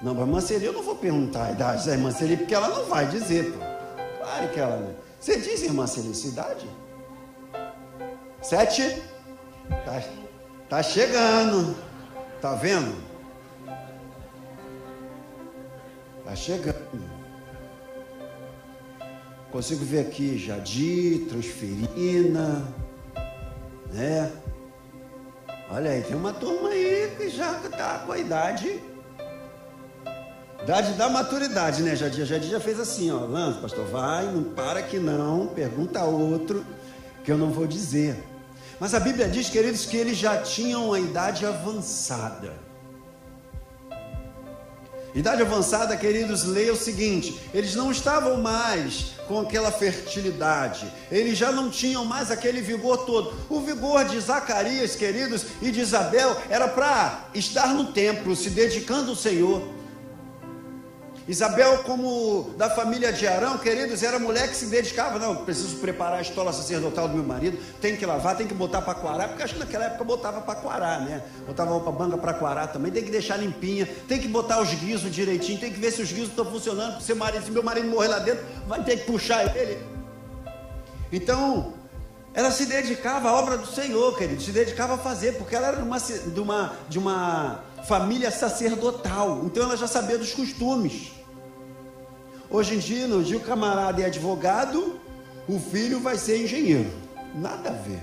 [0.02, 2.86] Não, para Manceli eu não vou perguntar a idade da irmã Celi, porque ela não
[2.86, 3.60] vai dizer, pô.
[4.18, 4.96] Claro que ela não.
[5.20, 6.68] Você diz, irmã Celi, sua idade?
[8.42, 9.02] Sete?
[9.86, 10.04] Tá,
[10.68, 11.76] tá chegando.
[12.42, 12.96] Tá vendo?
[16.26, 17.22] Tá chegando.
[19.52, 22.66] Consigo ver aqui Jadir, Transferina,
[23.92, 24.32] né?
[25.70, 28.82] Olha aí, tem uma turma aí que já está com a idade
[30.64, 32.26] Idade da maturidade, né, Jadir?
[32.26, 33.26] Jadir já fez assim, ó.
[33.26, 36.64] Lança, pastor, vai, não para que não, pergunta a outro,
[37.24, 38.16] que eu não vou dizer.
[38.80, 42.54] Mas a Bíblia diz, queridos, que eles já tinham uma idade avançada.
[45.14, 51.52] Idade avançada, queridos, leia o seguinte: eles não estavam mais com aquela fertilidade, eles já
[51.52, 53.34] não tinham mais aquele vigor todo.
[53.50, 59.10] O vigor de Zacarias, queridos, e de Isabel era para estar no templo, se dedicando
[59.10, 59.81] ao Senhor.
[61.28, 66.20] Isabel, como da família de Arão, queridos, era mulher que se dedicava, não, preciso preparar
[66.20, 69.44] a estola sacerdotal do meu marido, tem que lavar, tem que botar para quarar, porque
[69.44, 71.22] acho que naquela época botava para quarar, né?
[71.46, 75.12] Botava roupa banga para quarar também, tem que deixar limpinha, tem que botar os guizos
[75.12, 78.08] direitinho, tem que ver se os guizos estão funcionando, seu marido, se meu marido morrer
[78.08, 79.78] lá dentro, vai ter que puxar ele.
[81.12, 81.74] Então,
[82.34, 85.78] ela se dedicava à obra do Senhor, querido, se dedicava a fazer, porque ela era
[85.78, 85.84] de
[86.40, 91.12] uma, de uma família sacerdotal, então ela já sabia dos costumes.
[92.50, 95.00] Hoje em dia, no dia o camarada é advogado,
[95.48, 96.92] o filho vai ser engenheiro.
[97.34, 98.02] Nada a ver.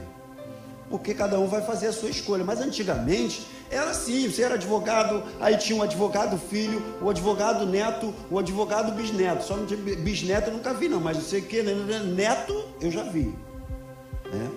[0.90, 2.44] porque cada um vai fazer a sua escolha.
[2.44, 8.14] Mas antigamente era assim: você era advogado, aí tinha um advogado filho, o advogado neto,
[8.30, 9.44] o advogado bisneto.
[9.44, 11.98] Só não tinha bisneto eu nunca vi, não, mas não sei o que, né, né,
[11.98, 13.34] né, neto eu já vi.
[14.32, 14.50] Né?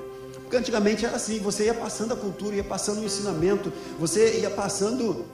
[0.52, 4.50] Porque antigamente era assim: você ia passando a cultura, ia passando o ensinamento, você ia
[4.50, 5.26] passando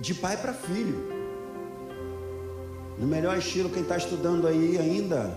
[0.00, 0.98] de pai para filho.
[2.98, 5.32] No melhor estilo, quem está estudando aí ainda,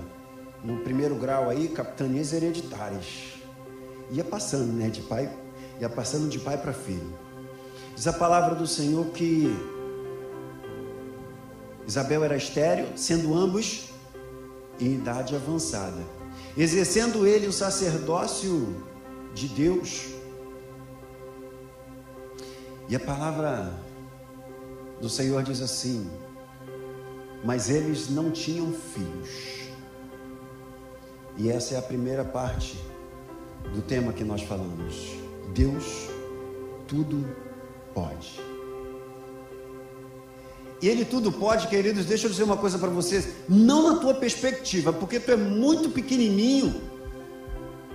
[0.63, 3.33] no primeiro grau aí, capitanias hereditárias.
[4.09, 4.89] Ia passando, né?
[4.89, 5.31] De pai,
[5.79, 7.13] ia passando de pai para filho.
[7.95, 9.55] Diz a palavra do Senhor que
[11.87, 13.91] Isabel era estéreo, sendo ambos
[14.79, 16.01] em idade avançada,
[16.57, 18.83] exercendo ele o sacerdócio
[19.33, 20.07] de Deus.
[22.89, 23.73] E a palavra
[24.99, 26.09] do Senhor diz assim:
[27.43, 29.61] mas eles não tinham filhos.
[31.37, 32.77] E essa é a primeira parte
[33.73, 35.15] do tema que nós falamos.
[35.53, 36.09] Deus
[36.87, 37.25] tudo
[37.93, 38.50] pode.
[40.81, 44.15] E Ele tudo pode, queridos, deixa eu dizer uma coisa para vocês, não na tua
[44.15, 46.81] perspectiva, porque tu é muito pequenininho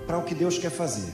[0.06, 1.12] para o que Deus quer fazer.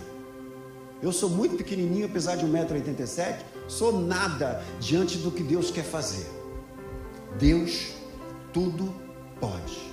[1.02, 6.26] Eu sou muito pequenininho, apesar de 1,87m, sou nada diante do que Deus quer fazer.
[7.38, 7.94] Deus
[8.52, 8.94] tudo
[9.40, 9.90] pode.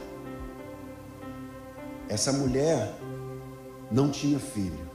[2.09, 2.93] Essa mulher
[3.89, 4.89] não tinha filho,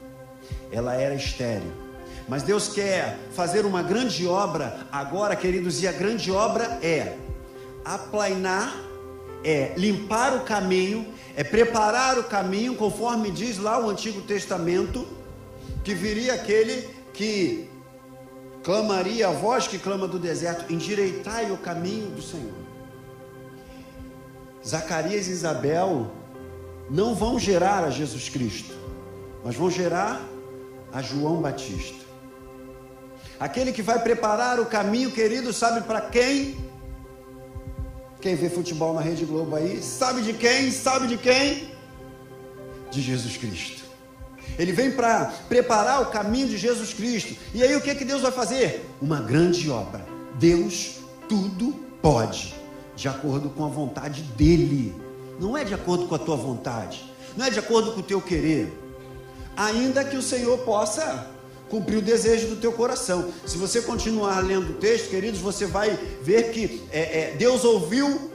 [0.70, 1.83] ela era estéril.
[2.28, 7.16] Mas Deus quer fazer uma grande obra agora, queridos, e a grande obra é
[7.84, 8.74] aplainar,
[9.44, 11.06] é limpar o caminho,
[11.36, 15.06] é preparar o caminho, conforme diz lá o Antigo Testamento,
[15.82, 17.68] que viria aquele que
[18.62, 22.64] clamaria a voz que clama do deserto: endireitai o caminho do Senhor.
[24.66, 26.10] Zacarias e Isabel
[26.88, 28.74] não vão gerar a Jesus Cristo,
[29.44, 30.22] mas vão gerar
[30.90, 32.03] a João Batista.
[33.38, 36.56] Aquele que vai preparar o caminho, querido, sabe para quem?
[38.20, 40.70] Quem vê futebol na Rede Globo aí, sabe de quem?
[40.70, 41.68] Sabe de quem?
[42.90, 43.84] De Jesus Cristo.
[44.58, 47.34] Ele vem para preparar o caminho de Jesus Cristo.
[47.52, 48.88] E aí o que, que Deus vai fazer?
[49.02, 50.06] Uma grande obra.
[50.38, 52.54] Deus tudo pode
[52.94, 54.94] de acordo com a vontade dele.
[55.40, 57.04] Não é de acordo com a tua vontade,
[57.36, 58.72] não é de acordo com o teu querer.
[59.56, 61.33] Ainda que o Senhor possa
[61.74, 63.32] cumprir o desejo do teu coração.
[63.44, 65.90] Se você continuar lendo o texto, queridos, você vai
[66.22, 68.30] ver que é, é, Deus ouviu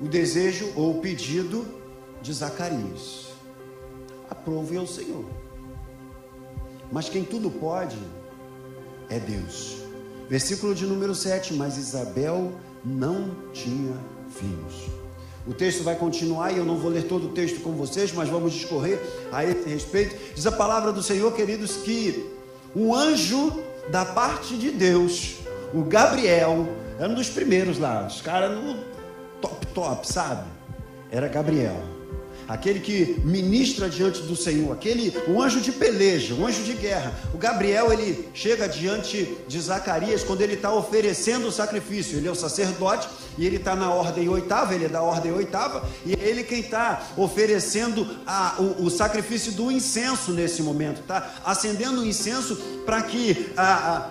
[0.00, 1.66] o desejo ou o pedido
[2.22, 3.26] de Zacarias.
[4.30, 5.26] Aprove ao Senhor.
[6.90, 7.98] Mas quem tudo pode
[9.10, 9.76] é Deus.
[10.26, 11.52] Versículo de número 7.
[11.52, 12.50] Mas Isabel
[12.82, 13.94] não tinha
[14.30, 15.01] filhos.
[15.46, 18.28] O texto vai continuar e eu não vou ler todo o texto com vocês, mas
[18.28, 19.00] vamos discorrer
[19.32, 20.16] a esse respeito.
[20.34, 22.30] Diz a palavra do Senhor, queridos, que
[22.74, 25.36] um anjo da parte de Deus,
[25.74, 28.76] o Gabriel, era um dos primeiros lá, os caras no
[29.40, 30.48] top, top, sabe?
[31.10, 31.91] Era Gabriel
[32.52, 37.14] aquele que ministra diante do Senhor, aquele o anjo de peleja, o anjo de guerra.
[37.32, 42.18] O Gabriel ele chega diante de Zacarias quando ele está oferecendo o sacrifício.
[42.18, 45.88] Ele é o sacerdote e ele está na ordem oitava, ele é da ordem oitava
[46.04, 51.34] e é ele quem está oferecendo a, o, o, sacrifício do incenso nesse momento, tá?
[51.46, 54.10] Acendendo o incenso para que a,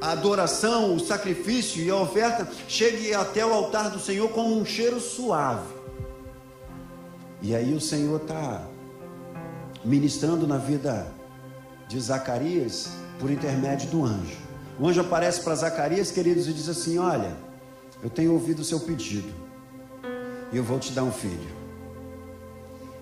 [0.00, 4.58] a, a adoração, o sacrifício e a oferta chegue até o altar do Senhor como
[4.58, 5.79] um cheiro suave.
[7.42, 8.66] E aí o Senhor está
[9.82, 11.10] ministrando na vida
[11.88, 14.36] de Zacarias por intermédio do anjo.
[14.78, 17.34] O anjo aparece para Zacarias, queridos, e diz assim: Olha,
[18.02, 19.32] eu tenho ouvido o seu pedido
[20.52, 21.60] e eu vou te dar um filho.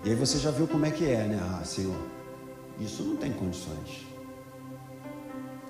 [0.05, 1.39] E aí você já viu como é que é, né?
[1.41, 1.99] Ah, Senhor,
[2.79, 4.07] isso não tem condições.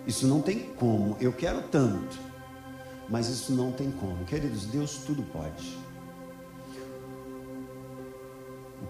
[0.06, 1.18] Isso não tem como.
[1.20, 2.20] Eu quero tanto,
[3.08, 4.26] mas isso não tem como.
[4.26, 5.79] Queridos, Deus tudo pode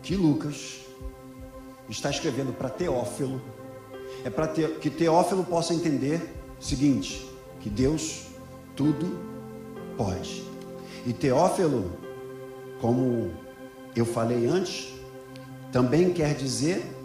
[0.02, 0.82] que Lucas
[1.90, 3.42] está escrevendo para Teófilo
[4.24, 6.22] é para que Teófilo possa entender
[6.60, 7.28] o seguinte:
[7.60, 8.28] que Deus
[8.76, 9.18] tudo
[9.98, 10.44] pode.
[11.06, 11.92] E Teófilo,
[12.82, 13.32] como
[13.96, 14.94] eu falei antes,
[15.72, 16.96] também quer dizer.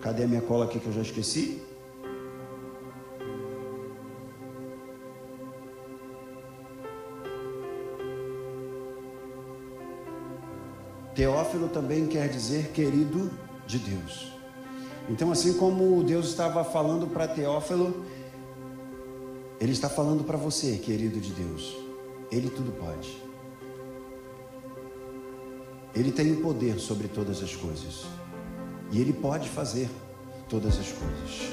[0.00, 1.62] Cadê a minha cola aqui que eu já esqueci?
[11.14, 13.30] Teófilo também quer dizer querido
[13.66, 14.32] de Deus.
[15.08, 18.04] Então, assim como Deus estava falando para Teófilo,
[19.60, 21.76] Ele está falando para você, querido de Deus.
[22.30, 23.22] Ele tudo pode.
[25.94, 28.06] Ele tem o poder sobre todas as coisas.
[28.90, 29.90] E Ele pode fazer
[30.48, 31.52] todas as coisas.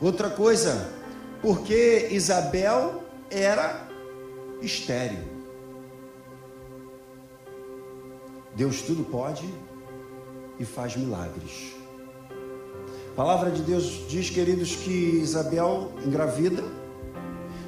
[0.00, 0.92] Outra coisa,
[1.40, 3.88] porque Isabel era
[4.60, 5.35] estéril.
[8.56, 9.46] Deus tudo pode
[10.58, 11.76] e faz milagres.
[13.12, 16.64] A palavra de Deus diz, queridos, que Isabel engravida,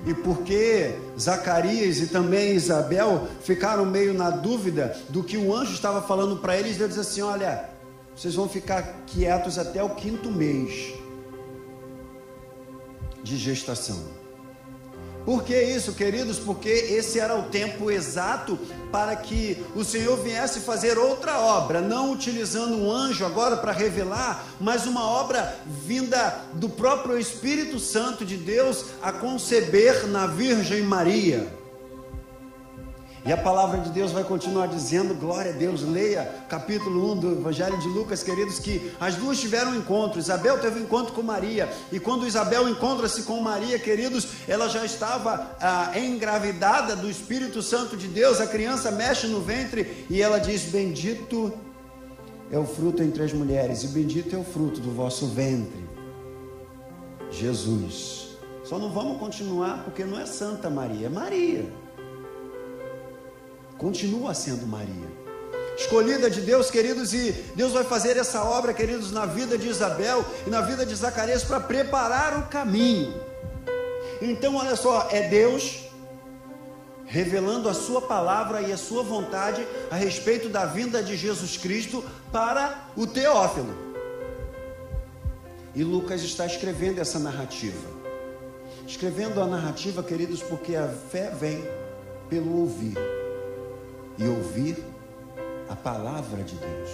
[0.06, 6.00] e porque Zacarias e também Isabel ficaram meio na dúvida do que o anjo estava
[6.00, 7.68] falando para eles, Deus diz assim: Olha,
[8.16, 10.94] vocês vão ficar quietos até o quinto mês
[13.22, 14.17] de gestação.
[15.28, 16.38] Por que isso, queridos?
[16.38, 18.58] Porque esse era o tempo exato
[18.90, 24.42] para que o Senhor viesse fazer outra obra, não utilizando um anjo agora para revelar,
[24.58, 25.54] mas uma obra
[25.84, 31.57] vinda do próprio Espírito Santo de Deus a conceber na Virgem Maria.
[33.28, 37.32] E a palavra de Deus vai continuar dizendo, glória a Deus, leia capítulo 1 do
[37.32, 40.18] Evangelho de Lucas, queridos, que as duas tiveram um encontro.
[40.18, 44.82] Isabel teve um encontro com Maria, e quando Isabel encontra-se com Maria, queridos, ela já
[44.82, 48.40] estava ah, engravidada do Espírito Santo de Deus.
[48.40, 51.52] A criança mexe no ventre e ela diz: Bendito
[52.50, 55.84] é o fruto entre as mulheres, e bendito é o fruto do vosso ventre,
[57.30, 58.38] Jesus.
[58.64, 61.77] Só não vamos continuar porque não é Santa Maria, é Maria
[63.78, 65.18] continua sendo Maria.
[65.78, 70.24] Escolhida de Deus, queridos, e Deus vai fazer essa obra, queridos, na vida de Isabel
[70.44, 73.14] e na vida de Zacarias para preparar o caminho.
[74.20, 75.84] Então, olha só, é Deus
[77.06, 82.04] revelando a sua palavra e a sua vontade a respeito da vinda de Jesus Cristo
[82.32, 83.72] para o Teófilo.
[85.76, 87.88] E Lucas está escrevendo essa narrativa.
[88.84, 91.64] Escrevendo a narrativa, queridos, porque a fé vem
[92.28, 93.17] pelo ouvir
[94.18, 94.76] e ouvir
[95.68, 96.90] a palavra de Deus.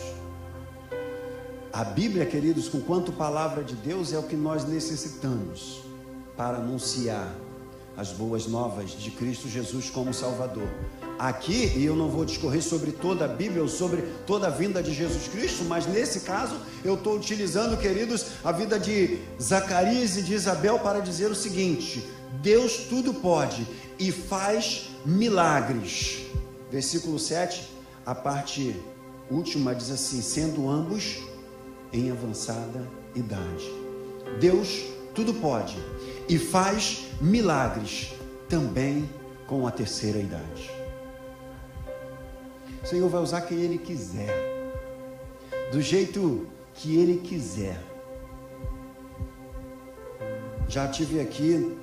[1.72, 5.82] A Bíblia, queridos, com quanto palavra de Deus é o que nós necessitamos
[6.36, 7.34] para anunciar
[7.96, 10.68] as boas novas de Cristo Jesus como Salvador.
[11.18, 14.82] Aqui, e eu não vou discorrer sobre toda a Bíblia ou sobre toda a vinda
[14.82, 20.22] de Jesus Cristo, mas nesse caso eu estou utilizando, queridos, a vida de Zacarias e
[20.22, 22.04] de Isabel para dizer o seguinte:
[22.42, 23.66] Deus tudo pode
[23.98, 26.23] e faz milagres.
[26.74, 27.70] Versículo 7,
[28.04, 28.74] a parte
[29.30, 31.22] última diz assim: sendo ambos
[31.92, 33.70] em avançada idade.
[34.40, 34.82] Deus
[35.14, 35.76] tudo pode
[36.28, 38.12] e faz milagres
[38.48, 39.08] também
[39.46, 40.68] com a terceira idade.
[42.82, 44.34] O Senhor vai usar quem Ele quiser,
[45.70, 46.44] do jeito
[46.74, 47.80] que Ele quiser.
[50.68, 51.78] Já tive aqui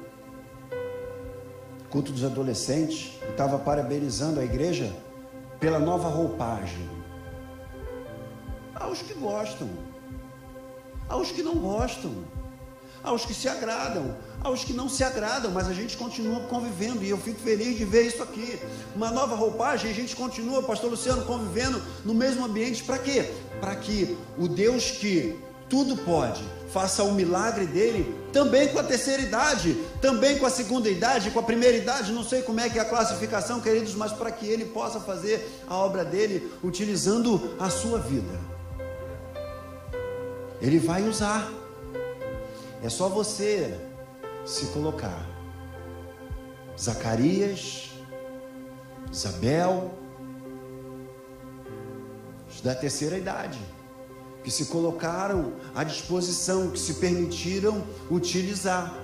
[1.91, 4.91] culto dos adolescentes, estava parabenizando a igreja
[5.59, 6.89] pela nova roupagem.
[8.73, 9.69] Há os que gostam,
[11.09, 12.11] há os que não gostam,
[13.03, 16.39] há os que se agradam, há os que não se agradam, mas a gente continua
[16.47, 18.57] convivendo e eu fico feliz de ver isso aqui.
[18.95, 23.29] Uma nova roupagem, a gente continua, Pastor Luciano, convivendo no mesmo ambiente, para quê?
[23.59, 25.37] Para que o Deus que
[25.69, 30.89] tudo pode, faça o milagre dele também com a terceira idade, também com a segunda
[30.89, 34.13] idade, com a primeira idade, não sei como é que é a classificação, queridos, mas
[34.13, 38.39] para que ele possa fazer a obra dele utilizando a sua vida.
[40.61, 41.51] Ele vai usar.
[42.83, 43.77] É só você
[44.45, 45.27] se colocar.
[46.79, 47.91] Zacarias,
[49.11, 49.93] Isabel,
[52.63, 53.59] da terceira idade
[54.43, 58.97] que se colocaram à disposição, que se permitiram utilizar.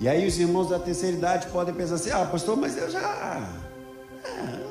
[0.00, 3.48] E aí os irmãos da terceira idade podem pensar assim: ah, pastor, mas eu já.
[4.24, 4.68] É,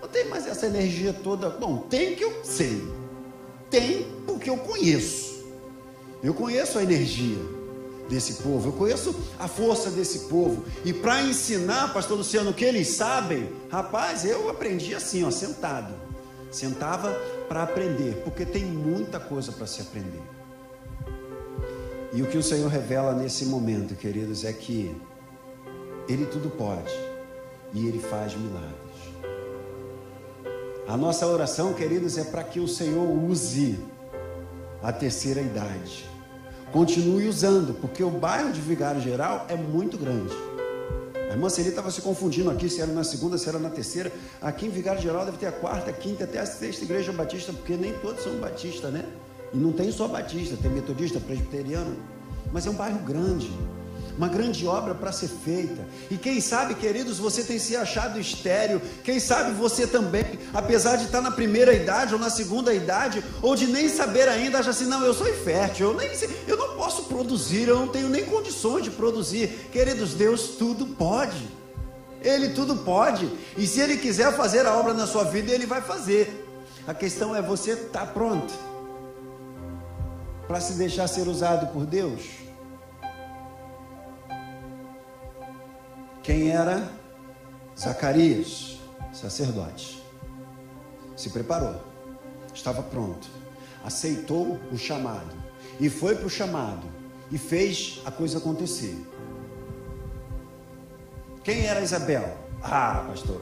[0.00, 1.50] não tem mais essa energia toda.
[1.50, 2.82] Bom, tem que eu sei.
[3.70, 5.42] Tem porque eu conheço.
[6.22, 7.38] Eu conheço a energia
[8.08, 10.64] desse povo, eu conheço a força desse povo.
[10.84, 16.11] E para ensinar, pastor Luciano, o que eles sabem, rapaz, eu aprendi assim, ó, sentado.
[16.52, 17.10] Sentava
[17.48, 20.22] para aprender, porque tem muita coisa para se aprender.
[22.12, 24.94] E o que o Senhor revela nesse momento, queridos, é que
[26.06, 26.92] Ele tudo pode
[27.72, 28.92] e Ele faz milagres.
[30.86, 33.78] A nossa oração, queridos, é para que o Senhor use
[34.82, 36.04] a terceira idade.
[36.70, 40.34] Continue usando, porque o bairro de Vigário Geral é muito grande.
[41.32, 44.12] A irmã Celi estava se confundindo aqui se era na segunda, se era na terceira.
[44.38, 47.54] Aqui em Vigário Geral deve ter a quarta, a quinta, até a sexta igreja batista,
[47.54, 49.02] porque nem todos são batistas, né?
[49.54, 51.96] E não tem só batista, tem metodista, presbiteriano.
[52.52, 53.50] Mas é um bairro grande.
[54.16, 55.86] uma grande obra para ser feita.
[56.10, 58.80] E quem sabe, queridos, você tem se achado estéreo.
[59.02, 63.56] Quem sabe você também, apesar de estar na primeira idade ou na segunda idade, ou
[63.56, 66.10] de nem saber ainda, acha assim: não, eu sou infértil, eu, nem,
[66.46, 69.68] eu não posso produzir, eu não tenho nem condições de produzir.
[69.70, 71.48] Queridos, Deus tudo pode.
[72.20, 73.30] Ele tudo pode.
[73.56, 76.44] E se Ele quiser fazer a obra na sua vida, Ele vai fazer.
[76.84, 78.52] A questão é você estar tá pronto
[80.48, 82.22] para se deixar ser usado por Deus.
[86.20, 86.90] Quem era?
[87.78, 88.80] Zacarias,
[89.12, 90.02] sacerdote.
[91.16, 91.80] Se preparou,
[92.52, 93.28] estava pronto,
[93.84, 95.41] aceitou o chamado
[95.80, 96.86] e foi para o chamado
[97.30, 98.96] e fez a coisa acontecer.
[101.42, 102.36] Quem era Isabel?
[102.62, 103.40] Ah, pastor.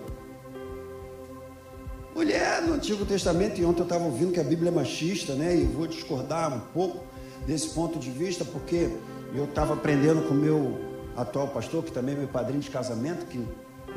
[2.14, 5.54] Mulher no Antigo Testamento, e ontem eu estava ouvindo que a Bíblia é machista, né?
[5.54, 7.04] E vou discordar um pouco
[7.46, 8.90] desse ponto de vista, porque
[9.34, 10.78] eu estava aprendendo com o meu
[11.16, 13.48] atual pastor, que também é meu padrinho de casamento, que me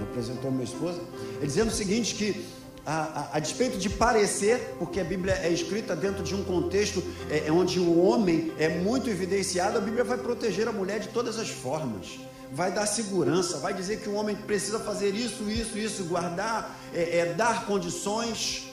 [0.03, 0.99] apresentou minha esposa,
[1.37, 2.45] ele dizendo o seguinte: que
[2.85, 7.03] a, a, a, despeito de parecer, porque a Bíblia é escrita dentro de um contexto
[7.29, 11.07] é, é onde o homem é muito evidenciado, a Bíblia vai proteger a mulher de
[11.09, 12.19] todas as formas
[12.53, 17.19] vai dar segurança, vai dizer que o homem precisa fazer isso, isso, isso, guardar, é,
[17.19, 18.71] é, dar condições.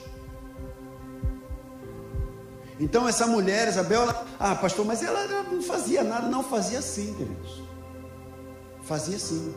[2.79, 7.13] Então essa mulher, Isabel, ela, ah, pastor, mas ela não fazia nada, não fazia assim,
[7.15, 7.63] queridos.
[8.83, 9.53] Fazia assim.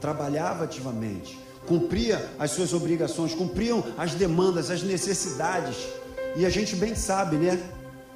[0.00, 5.76] Trabalhava ativamente, cumpria as suas obrigações, cumpriam as demandas, as necessidades.
[6.36, 7.60] E a gente bem sabe, né?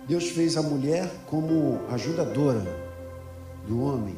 [0.08, 2.64] Deus fez a mulher como ajudadora
[3.66, 4.16] do homem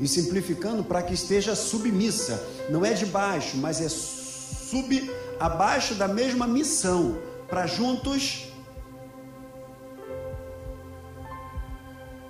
[0.00, 5.10] e simplificando para que esteja submissa, não é de baixo, mas é sub
[5.40, 7.18] abaixo da mesma missão,
[7.48, 8.48] para juntos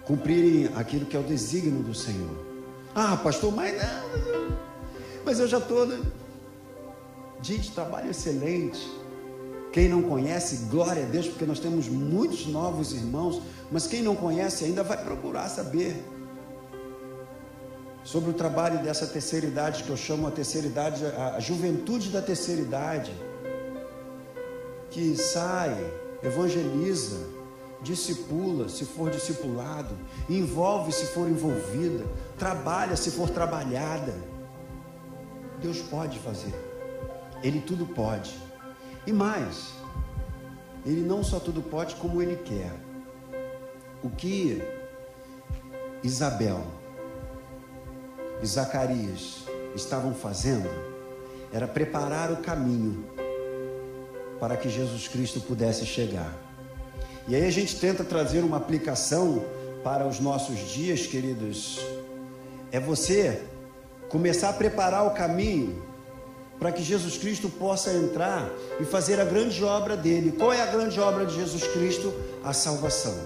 [0.04, 2.46] cumprirem aquilo que é o desígnio do Senhor.
[2.94, 4.56] Ah, pastor, mas não,
[5.24, 5.86] mas eu já estou.
[5.86, 6.00] Né?
[7.42, 8.86] Gente, trabalho excelente.
[9.72, 14.16] Quem não conhece, glória a Deus, porque nós temos muitos novos irmãos, mas quem não
[14.16, 16.02] conhece ainda vai procurar saber
[18.02, 22.22] sobre o trabalho dessa terceira idade, que eu chamo a terceira idade, a juventude da
[22.22, 23.12] terceira idade,
[24.90, 25.76] que sai,
[26.22, 27.18] evangeliza,
[27.82, 29.94] discipula se for discipulado,
[30.28, 32.04] envolve se for envolvida,
[32.38, 34.14] trabalha se for trabalhada.
[35.60, 36.54] Deus pode fazer,
[37.42, 38.34] Ele tudo pode,
[39.06, 39.72] e mais,
[40.84, 42.72] Ele não só tudo pode, como Ele quer.
[44.02, 44.62] O que
[46.02, 46.64] Isabel
[48.42, 50.68] e Zacarias estavam fazendo
[51.52, 53.04] era preparar o caminho
[54.38, 56.32] para que Jesus Cristo pudesse chegar.
[57.26, 59.44] E aí a gente tenta trazer uma aplicação
[59.82, 61.78] para os nossos dias, queridos.
[62.70, 63.42] É você
[64.08, 65.82] começar a preparar o caminho
[66.58, 68.50] para que Jesus Cristo possa entrar
[68.80, 70.32] e fazer a grande obra dele.
[70.32, 72.12] Qual é a grande obra de Jesus Cristo?
[72.44, 73.16] A salvação.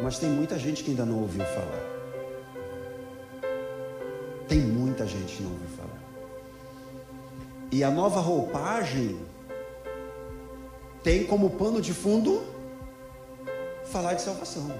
[0.00, 1.84] Mas tem muita gente que ainda não ouviu falar.
[4.46, 5.88] Tem muita gente que não ouviu falar.
[7.70, 9.18] E a nova roupagem
[11.02, 12.42] tem como pano de fundo
[13.86, 14.72] falar de salvação.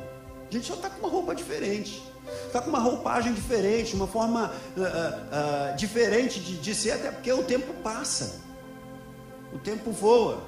[0.49, 2.03] A gente só está com uma roupa diferente,
[2.47, 7.33] está com uma roupagem diferente, uma forma uh, uh, diferente de, de ser, até porque
[7.33, 8.41] o tempo passa,
[9.53, 10.43] o tempo voa.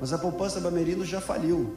[0.00, 1.76] Mas a poupança Bamerino já faliu.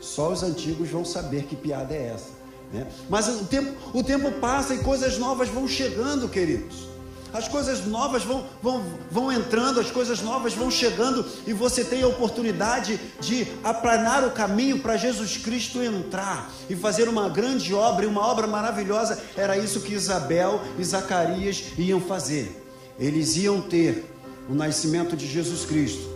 [0.00, 2.30] Só os antigos vão saber que piada é essa.
[2.72, 2.86] Né?
[3.08, 6.88] Mas o tempo, o tempo passa e coisas novas vão chegando, queridos.
[7.32, 12.02] As coisas novas vão, vão, vão entrando, as coisas novas vão chegando, e você tem
[12.02, 18.08] a oportunidade de aplanar o caminho para Jesus Cristo entrar e fazer uma grande obra,
[18.08, 19.20] uma obra maravilhosa.
[19.36, 22.64] Era isso que Isabel e Zacarias iam fazer.
[22.98, 24.10] Eles iam ter
[24.48, 26.08] o nascimento de Jesus Cristo,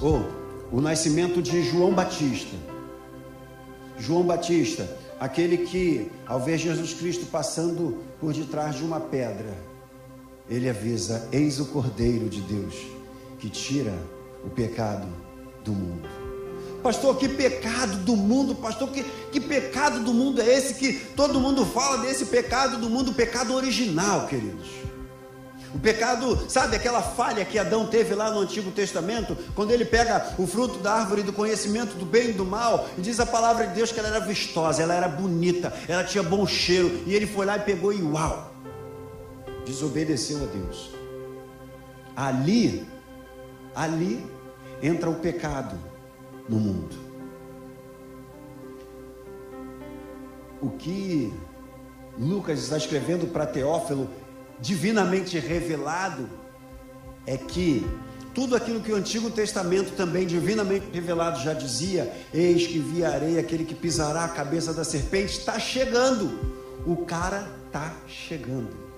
[0.00, 0.28] ou
[0.70, 2.54] o nascimento de João Batista
[3.98, 4.88] João Batista,
[5.18, 9.56] aquele que, ao ver Jesus Cristo passando por detrás de uma pedra,
[10.48, 12.74] ele avisa: Eis o Cordeiro de Deus
[13.38, 13.94] que tira
[14.44, 15.06] o pecado
[15.64, 16.08] do mundo.
[16.82, 21.40] Pastor, que pecado do mundo, pastor, que, que pecado do mundo é esse que todo
[21.40, 24.68] mundo fala desse pecado do mundo, pecado original, queridos.
[25.78, 30.34] O pecado, sabe aquela falha que Adão teve lá no Antigo Testamento, quando ele pega
[30.36, 33.68] o fruto da árvore do conhecimento do bem e do mal, e diz a palavra
[33.68, 37.28] de Deus que ela era vistosa, ela era bonita, ela tinha bom cheiro, e ele
[37.28, 38.52] foi lá e pegou e uau,
[39.64, 40.90] desobedeceu a Deus.
[42.16, 42.84] Ali,
[43.72, 44.26] ali
[44.82, 45.78] entra o pecado
[46.48, 46.96] no mundo.
[50.60, 51.32] O que
[52.18, 54.10] Lucas está escrevendo para Teófilo,
[54.60, 56.28] divinamente revelado,
[57.26, 57.86] é que
[58.34, 63.64] tudo aquilo que o Antigo Testamento também divinamente revelado já dizia: Eis que enviarei aquele
[63.64, 66.56] que pisará a cabeça da serpente, está chegando.
[66.86, 68.88] O cara está chegando.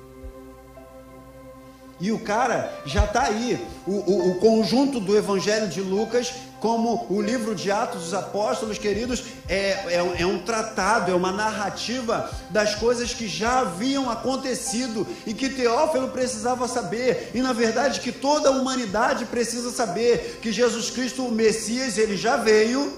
[2.00, 3.58] E o cara já está aí.
[3.86, 8.76] O, o, o, conjunto do Evangelho de Lucas, como o livro de Atos dos Apóstolos,
[8.76, 15.06] queridos, é, é, é, um tratado, é uma narrativa das coisas que já haviam acontecido
[15.26, 17.30] e que Teófilo precisava saber.
[17.34, 22.16] E na verdade que toda a humanidade precisa saber que Jesus Cristo, o Messias, ele
[22.16, 22.92] já veio,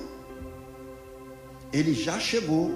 [1.72, 2.74] ele já chegou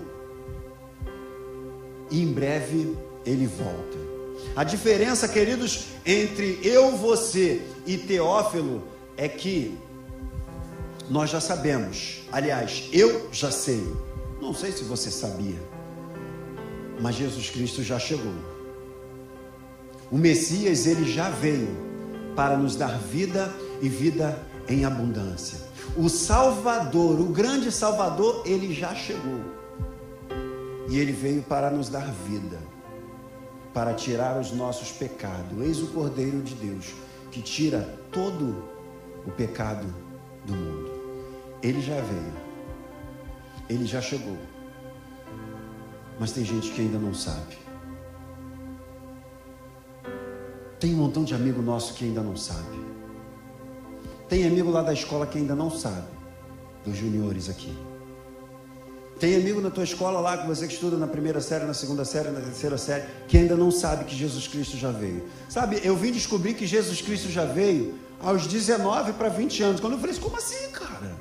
[2.11, 4.07] e em breve ele volta.
[4.55, 8.85] A diferença, queridos, entre eu, você e Teófilo
[9.17, 9.77] é que
[11.11, 12.23] nós já sabemos.
[12.33, 13.87] Aliás, eu já sei.
[14.41, 15.59] Não sei se você sabia,
[17.01, 18.35] mas Jesus Cristo já chegou.
[20.11, 21.69] O Messias, ele já veio
[22.37, 24.39] para nos dar vida e vida
[24.69, 25.59] em abundância.
[25.97, 29.41] O Salvador, o grande Salvador, ele já chegou.
[30.89, 32.59] E ele veio para nos dar vida
[33.77, 35.61] para tirar os nossos pecados.
[35.61, 36.95] Eis o Cordeiro de Deus
[37.31, 38.65] que tira todo
[39.27, 39.87] o pecado
[40.47, 40.96] do mundo.
[41.63, 42.33] Ele já veio,
[43.69, 44.37] ele já chegou,
[46.21, 47.57] mas tem gente que ainda não sabe.
[50.79, 52.85] Tem um montão de amigo nosso que ainda não sabe.
[54.29, 56.07] Tem amigo lá da escola que ainda não sabe,
[56.85, 57.77] dos juniores aqui.
[59.19, 62.05] Tem amigo na tua escola lá, com você que estuda na primeira série, na segunda
[62.05, 65.25] série, na terceira série, que ainda não sabe que Jesus Cristo já veio.
[65.49, 69.81] Sabe, eu vim descobrir que Jesus Cristo já veio aos 19 para 20 anos.
[69.81, 71.17] Quando eu falei, como assim, cara?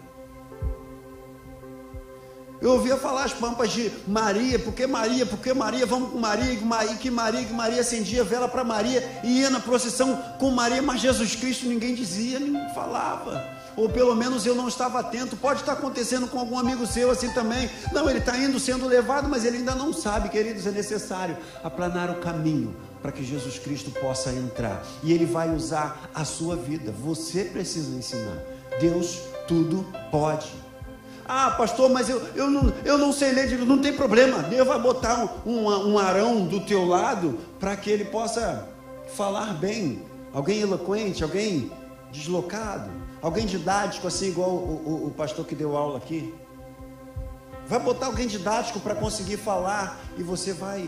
[2.66, 6.66] Eu ouvia falar as pampas de Maria, porque Maria, porque Maria, vamos com Maria, que
[6.66, 10.82] Maria, que Maria, que Maria acendia vela para Maria e ia na procissão com Maria,
[10.82, 15.36] mas Jesus Cristo ninguém dizia, ninguém falava ou pelo menos eu não estava atento.
[15.36, 17.70] Pode estar acontecendo com algum amigo seu assim também.
[17.91, 20.66] Não, ele está indo sendo levado, mas ele ainda não sabe, queridos.
[20.66, 26.09] É necessário aplanar o caminho para que Jesus Cristo possa entrar e ele vai usar
[26.16, 26.91] a sua vida.
[27.03, 28.39] Você precisa ensinar.
[28.80, 30.64] Deus tudo pode.
[31.28, 34.43] Ah, pastor, mas eu, eu, não, eu não sei ler, não tem problema.
[34.43, 38.69] Deus vai botar um, um, um arão do teu lado para que ele possa
[39.15, 40.03] falar bem.
[40.32, 41.71] Alguém eloquente, alguém
[42.11, 42.91] deslocado.
[43.21, 46.34] Alguém didático, assim, igual o, o, o pastor que deu aula aqui.
[47.67, 50.88] Vai botar alguém didático para conseguir falar e você vai.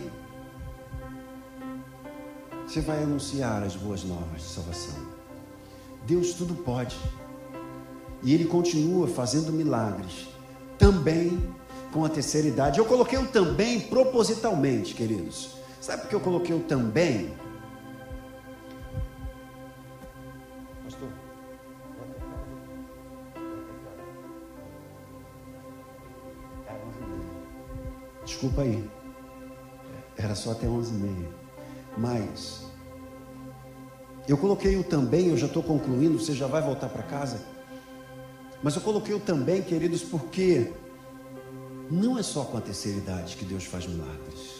[2.67, 5.07] Você vai anunciar as boas novas de salvação.
[6.05, 6.95] Deus tudo pode.
[8.23, 10.27] E Ele continua fazendo milagres.
[10.77, 11.41] Também
[11.91, 12.79] com a terceira idade.
[12.79, 15.57] Eu coloquei o também propositalmente, queridos.
[15.81, 17.33] Sabe por que eu coloquei o também?
[28.25, 28.87] Desculpa aí.
[30.17, 31.25] Era só até 11h30.
[31.97, 32.67] Mas
[34.27, 37.56] eu coloquei o também, eu já estou concluindo, você já vai voltar para casa.
[38.61, 40.71] Mas eu coloquei o também, queridos, porque
[41.89, 44.57] não é só com a terceira idade que Deus faz milagres.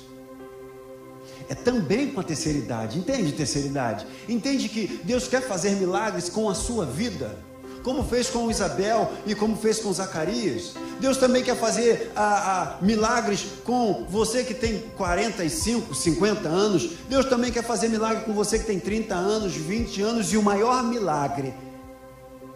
[1.49, 2.97] É também com a terceira idade.
[2.97, 4.07] Entende terceira idade?
[4.27, 7.37] Entende que Deus quer fazer milagres com a sua vida
[7.87, 10.73] como fez com Isabel e como fez com Zacarias.
[10.99, 12.11] Deus também quer fazer
[12.81, 16.89] milagres com você que tem 45, 50 anos.
[17.07, 20.33] Deus também quer fazer milagre com você que tem 30 anos, 20 anos.
[20.33, 21.53] E o maior milagre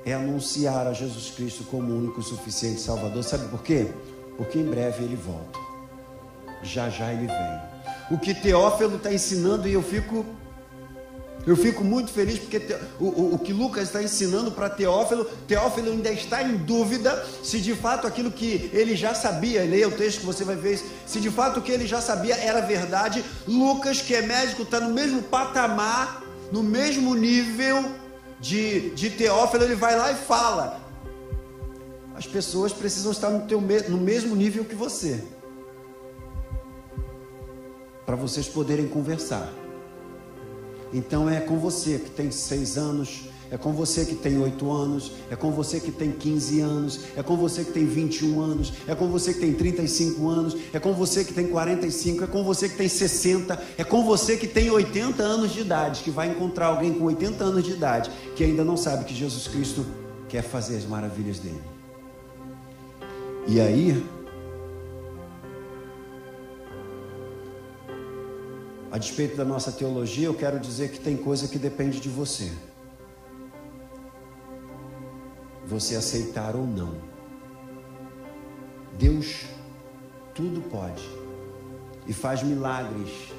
[0.06, 3.24] é anunciar a Jesus Cristo como único e suficiente Salvador.
[3.24, 3.88] Sabe por quê?
[4.38, 5.60] Porque em breve ele volta.
[6.64, 7.72] Já já ele vem.
[8.12, 10.26] O que Teófilo está ensinando, e eu fico
[11.46, 12.62] eu fico muito feliz porque
[13.00, 17.60] o, o, o que Lucas está ensinando para Teófilo, Teófilo ainda está em dúvida se
[17.60, 21.20] de fato aquilo que ele já sabia, leia o texto que você vai ver, se
[21.20, 23.26] de fato o que ele já sabia era verdade.
[23.48, 26.22] Lucas, que é médico, está no mesmo patamar,
[26.52, 28.01] no mesmo nível
[28.42, 30.82] de, de Teófilo, ele vai lá e fala:
[32.16, 35.24] as pessoas precisam estar no, teu, no mesmo nível que você,
[38.06, 39.48] para vocês poderem conversar.
[40.92, 45.12] Então é com você que tem seis anos, é com você que tem oito anos,
[45.30, 48.96] é com você que tem 15 anos, é com você que tem 21 anos, é
[48.96, 52.70] com você que tem 35 anos, é com você que tem 45, é com você
[52.70, 56.68] que tem 60, é com você que tem 80 anos de idade, que vai encontrar
[56.68, 59.86] alguém com 80 anos de idade que ainda não sabe que Jesus Cristo
[60.30, 61.62] quer fazer as maravilhas dele.
[63.48, 64.02] E aí,
[68.94, 72.52] A despeito da nossa teologia, eu quero dizer que tem coisa que depende de você.
[75.72, 76.98] Você aceitar ou não.
[79.00, 79.46] Deus
[80.36, 81.02] tudo pode
[82.06, 83.32] e faz milagres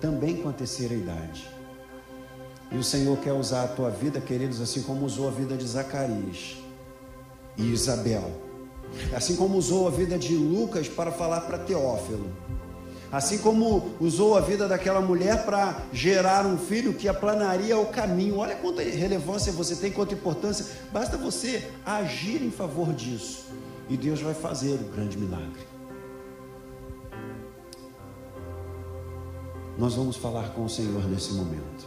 [0.00, 1.50] também com a terceira idade.
[2.70, 5.66] E o Senhor quer usar a tua vida, queridos, assim como usou a vida de
[5.66, 6.56] Zacarias
[7.56, 8.30] e Isabel.
[9.12, 12.30] Assim como usou a vida de Lucas para falar para Teófilo.
[13.10, 18.38] Assim como usou a vida daquela mulher para gerar um filho que aplanaria o caminho.
[18.38, 20.66] Olha quanta relevância você tem, quanta importância.
[20.92, 23.46] Basta você agir em favor disso.
[23.88, 25.66] E Deus vai fazer o grande milagre.
[29.78, 31.86] Nós vamos falar com o Senhor nesse momento.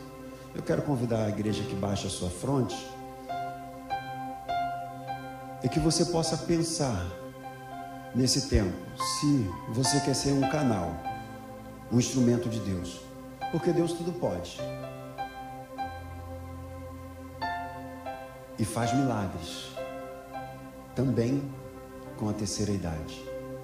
[0.55, 2.75] Eu quero convidar a igreja que baixa a sua fronte
[5.63, 7.05] e que você possa pensar
[8.15, 11.08] nesse tempo se você quer ser um canal
[11.91, 13.01] um instrumento de Deus.
[13.51, 14.59] Porque Deus tudo pode.
[18.57, 19.69] E faz milagres.
[20.95, 21.41] Também
[22.17, 23.23] com a terceira idade.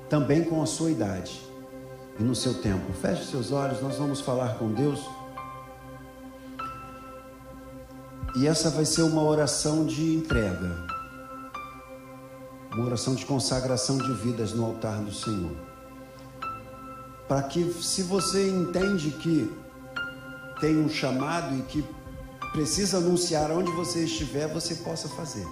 [0.09, 1.41] Também com a sua idade.
[2.17, 2.93] E no seu tempo.
[2.93, 5.01] Feche seus olhos, nós vamos falar com Deus.
[8.37, 10.87] E essa vai ser uma oração de entrega.
[12.73, 15.74] Uma oração de consagração de vidas no altar do Senhor
[17.27, 19.51] para que, se você entende que
[20.59, 21.83] tem um chamado e que
[22.51, 25.45] precisa anunciar onde você estiver, você possa fazer.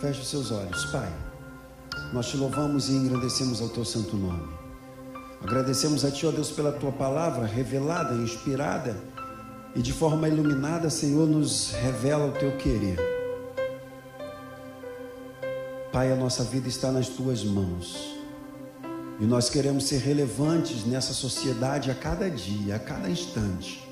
[0.00, 1.12] Feche os seus olhos, Pai.
[2.12, 4.48] Nós te louvamos e engrandecemos ao teu santo nome.
[5.42, 8.96] Agradecemos a Ti, ó Deus, pela tua palavra revelada, inspirada
[9.74, 12.98] e de forma iluminada, Senhor, nos revela o teu querer.
[15.92, 18.13] Pai, a nossa vida está nas tuas mãos.
[19.20, 23.88] E nós queremos ser relevantes nessa sociedade a cada dia, a cada instante.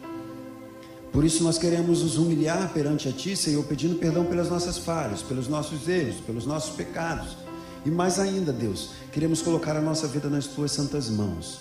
[1.12, 5.22] Por isso nós queremos nos humilhar perante a Ti, Senhor, pedindo perdão pelas nossas falhas,
[5.22, 7.36] pelos nossos erros, pelos nossos pecados.
[7.84, 11.60] E mais ainda, Deus, queremos colocar a nossa vida nas Tuas santas mãos,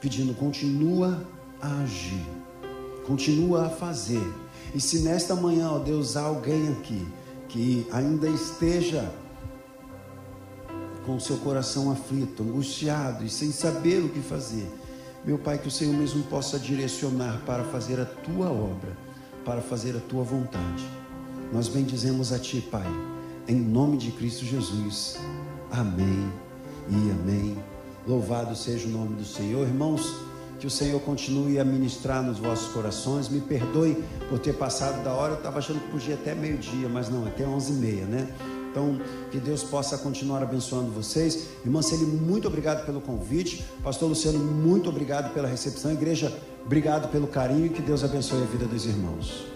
[0.00, 1.20] pedindo, continua
[1.60, 2.24] a agir,
[3.06, 4.22] continua a fazer.
[4.74, 7.06] E se nesta manhã, ó Deus, há alguém aqui
[7.48, 9.10] que ainda esteja
[11.06, 14.68] com o seu coração aflito, angustiado e sem saber o que fazer.
[15.24, 18.96] Meu Pai, que o Senhor mesmo possa direcionar para fazer a tua obra,
[19.44, 20.84] para fazer a tua vontade.
[21.52, 22.86] Nós bendizemos a Ti, Pai,
[23.46, 25.16] em nome de Cristo Jesus.
[25.70, 26.30] Amém
[26.88, 27.56] e amém.
[28.06, 29.66] Louvado seja o nome do Senhor.
[29.66, 30.14] Irmãos,
[30.58, 33.28] que o Senhor continue a ministrar nos vossos corações.
[33.28, 35.34] Me perdoe por ter passado da hora.
[35.34, 38.28] Eu estava achando que podia até meio-dia, mas não, até onze e meia, né?
[38.76, 39.00] Então,
[39.30, 41.48] que Deus possa continuar abençoando vocês.
[41.64, 43.64] Irmã Celi, muito obrigado pelo convite.
[43.82, 45.90] Pastor Luciano, muito obrigado pela recepção.
[45.92, 46.30] Igreja,
[46.62, 49.55] obrigado pelo carinho que Deus abençoe a vida dos irmãos.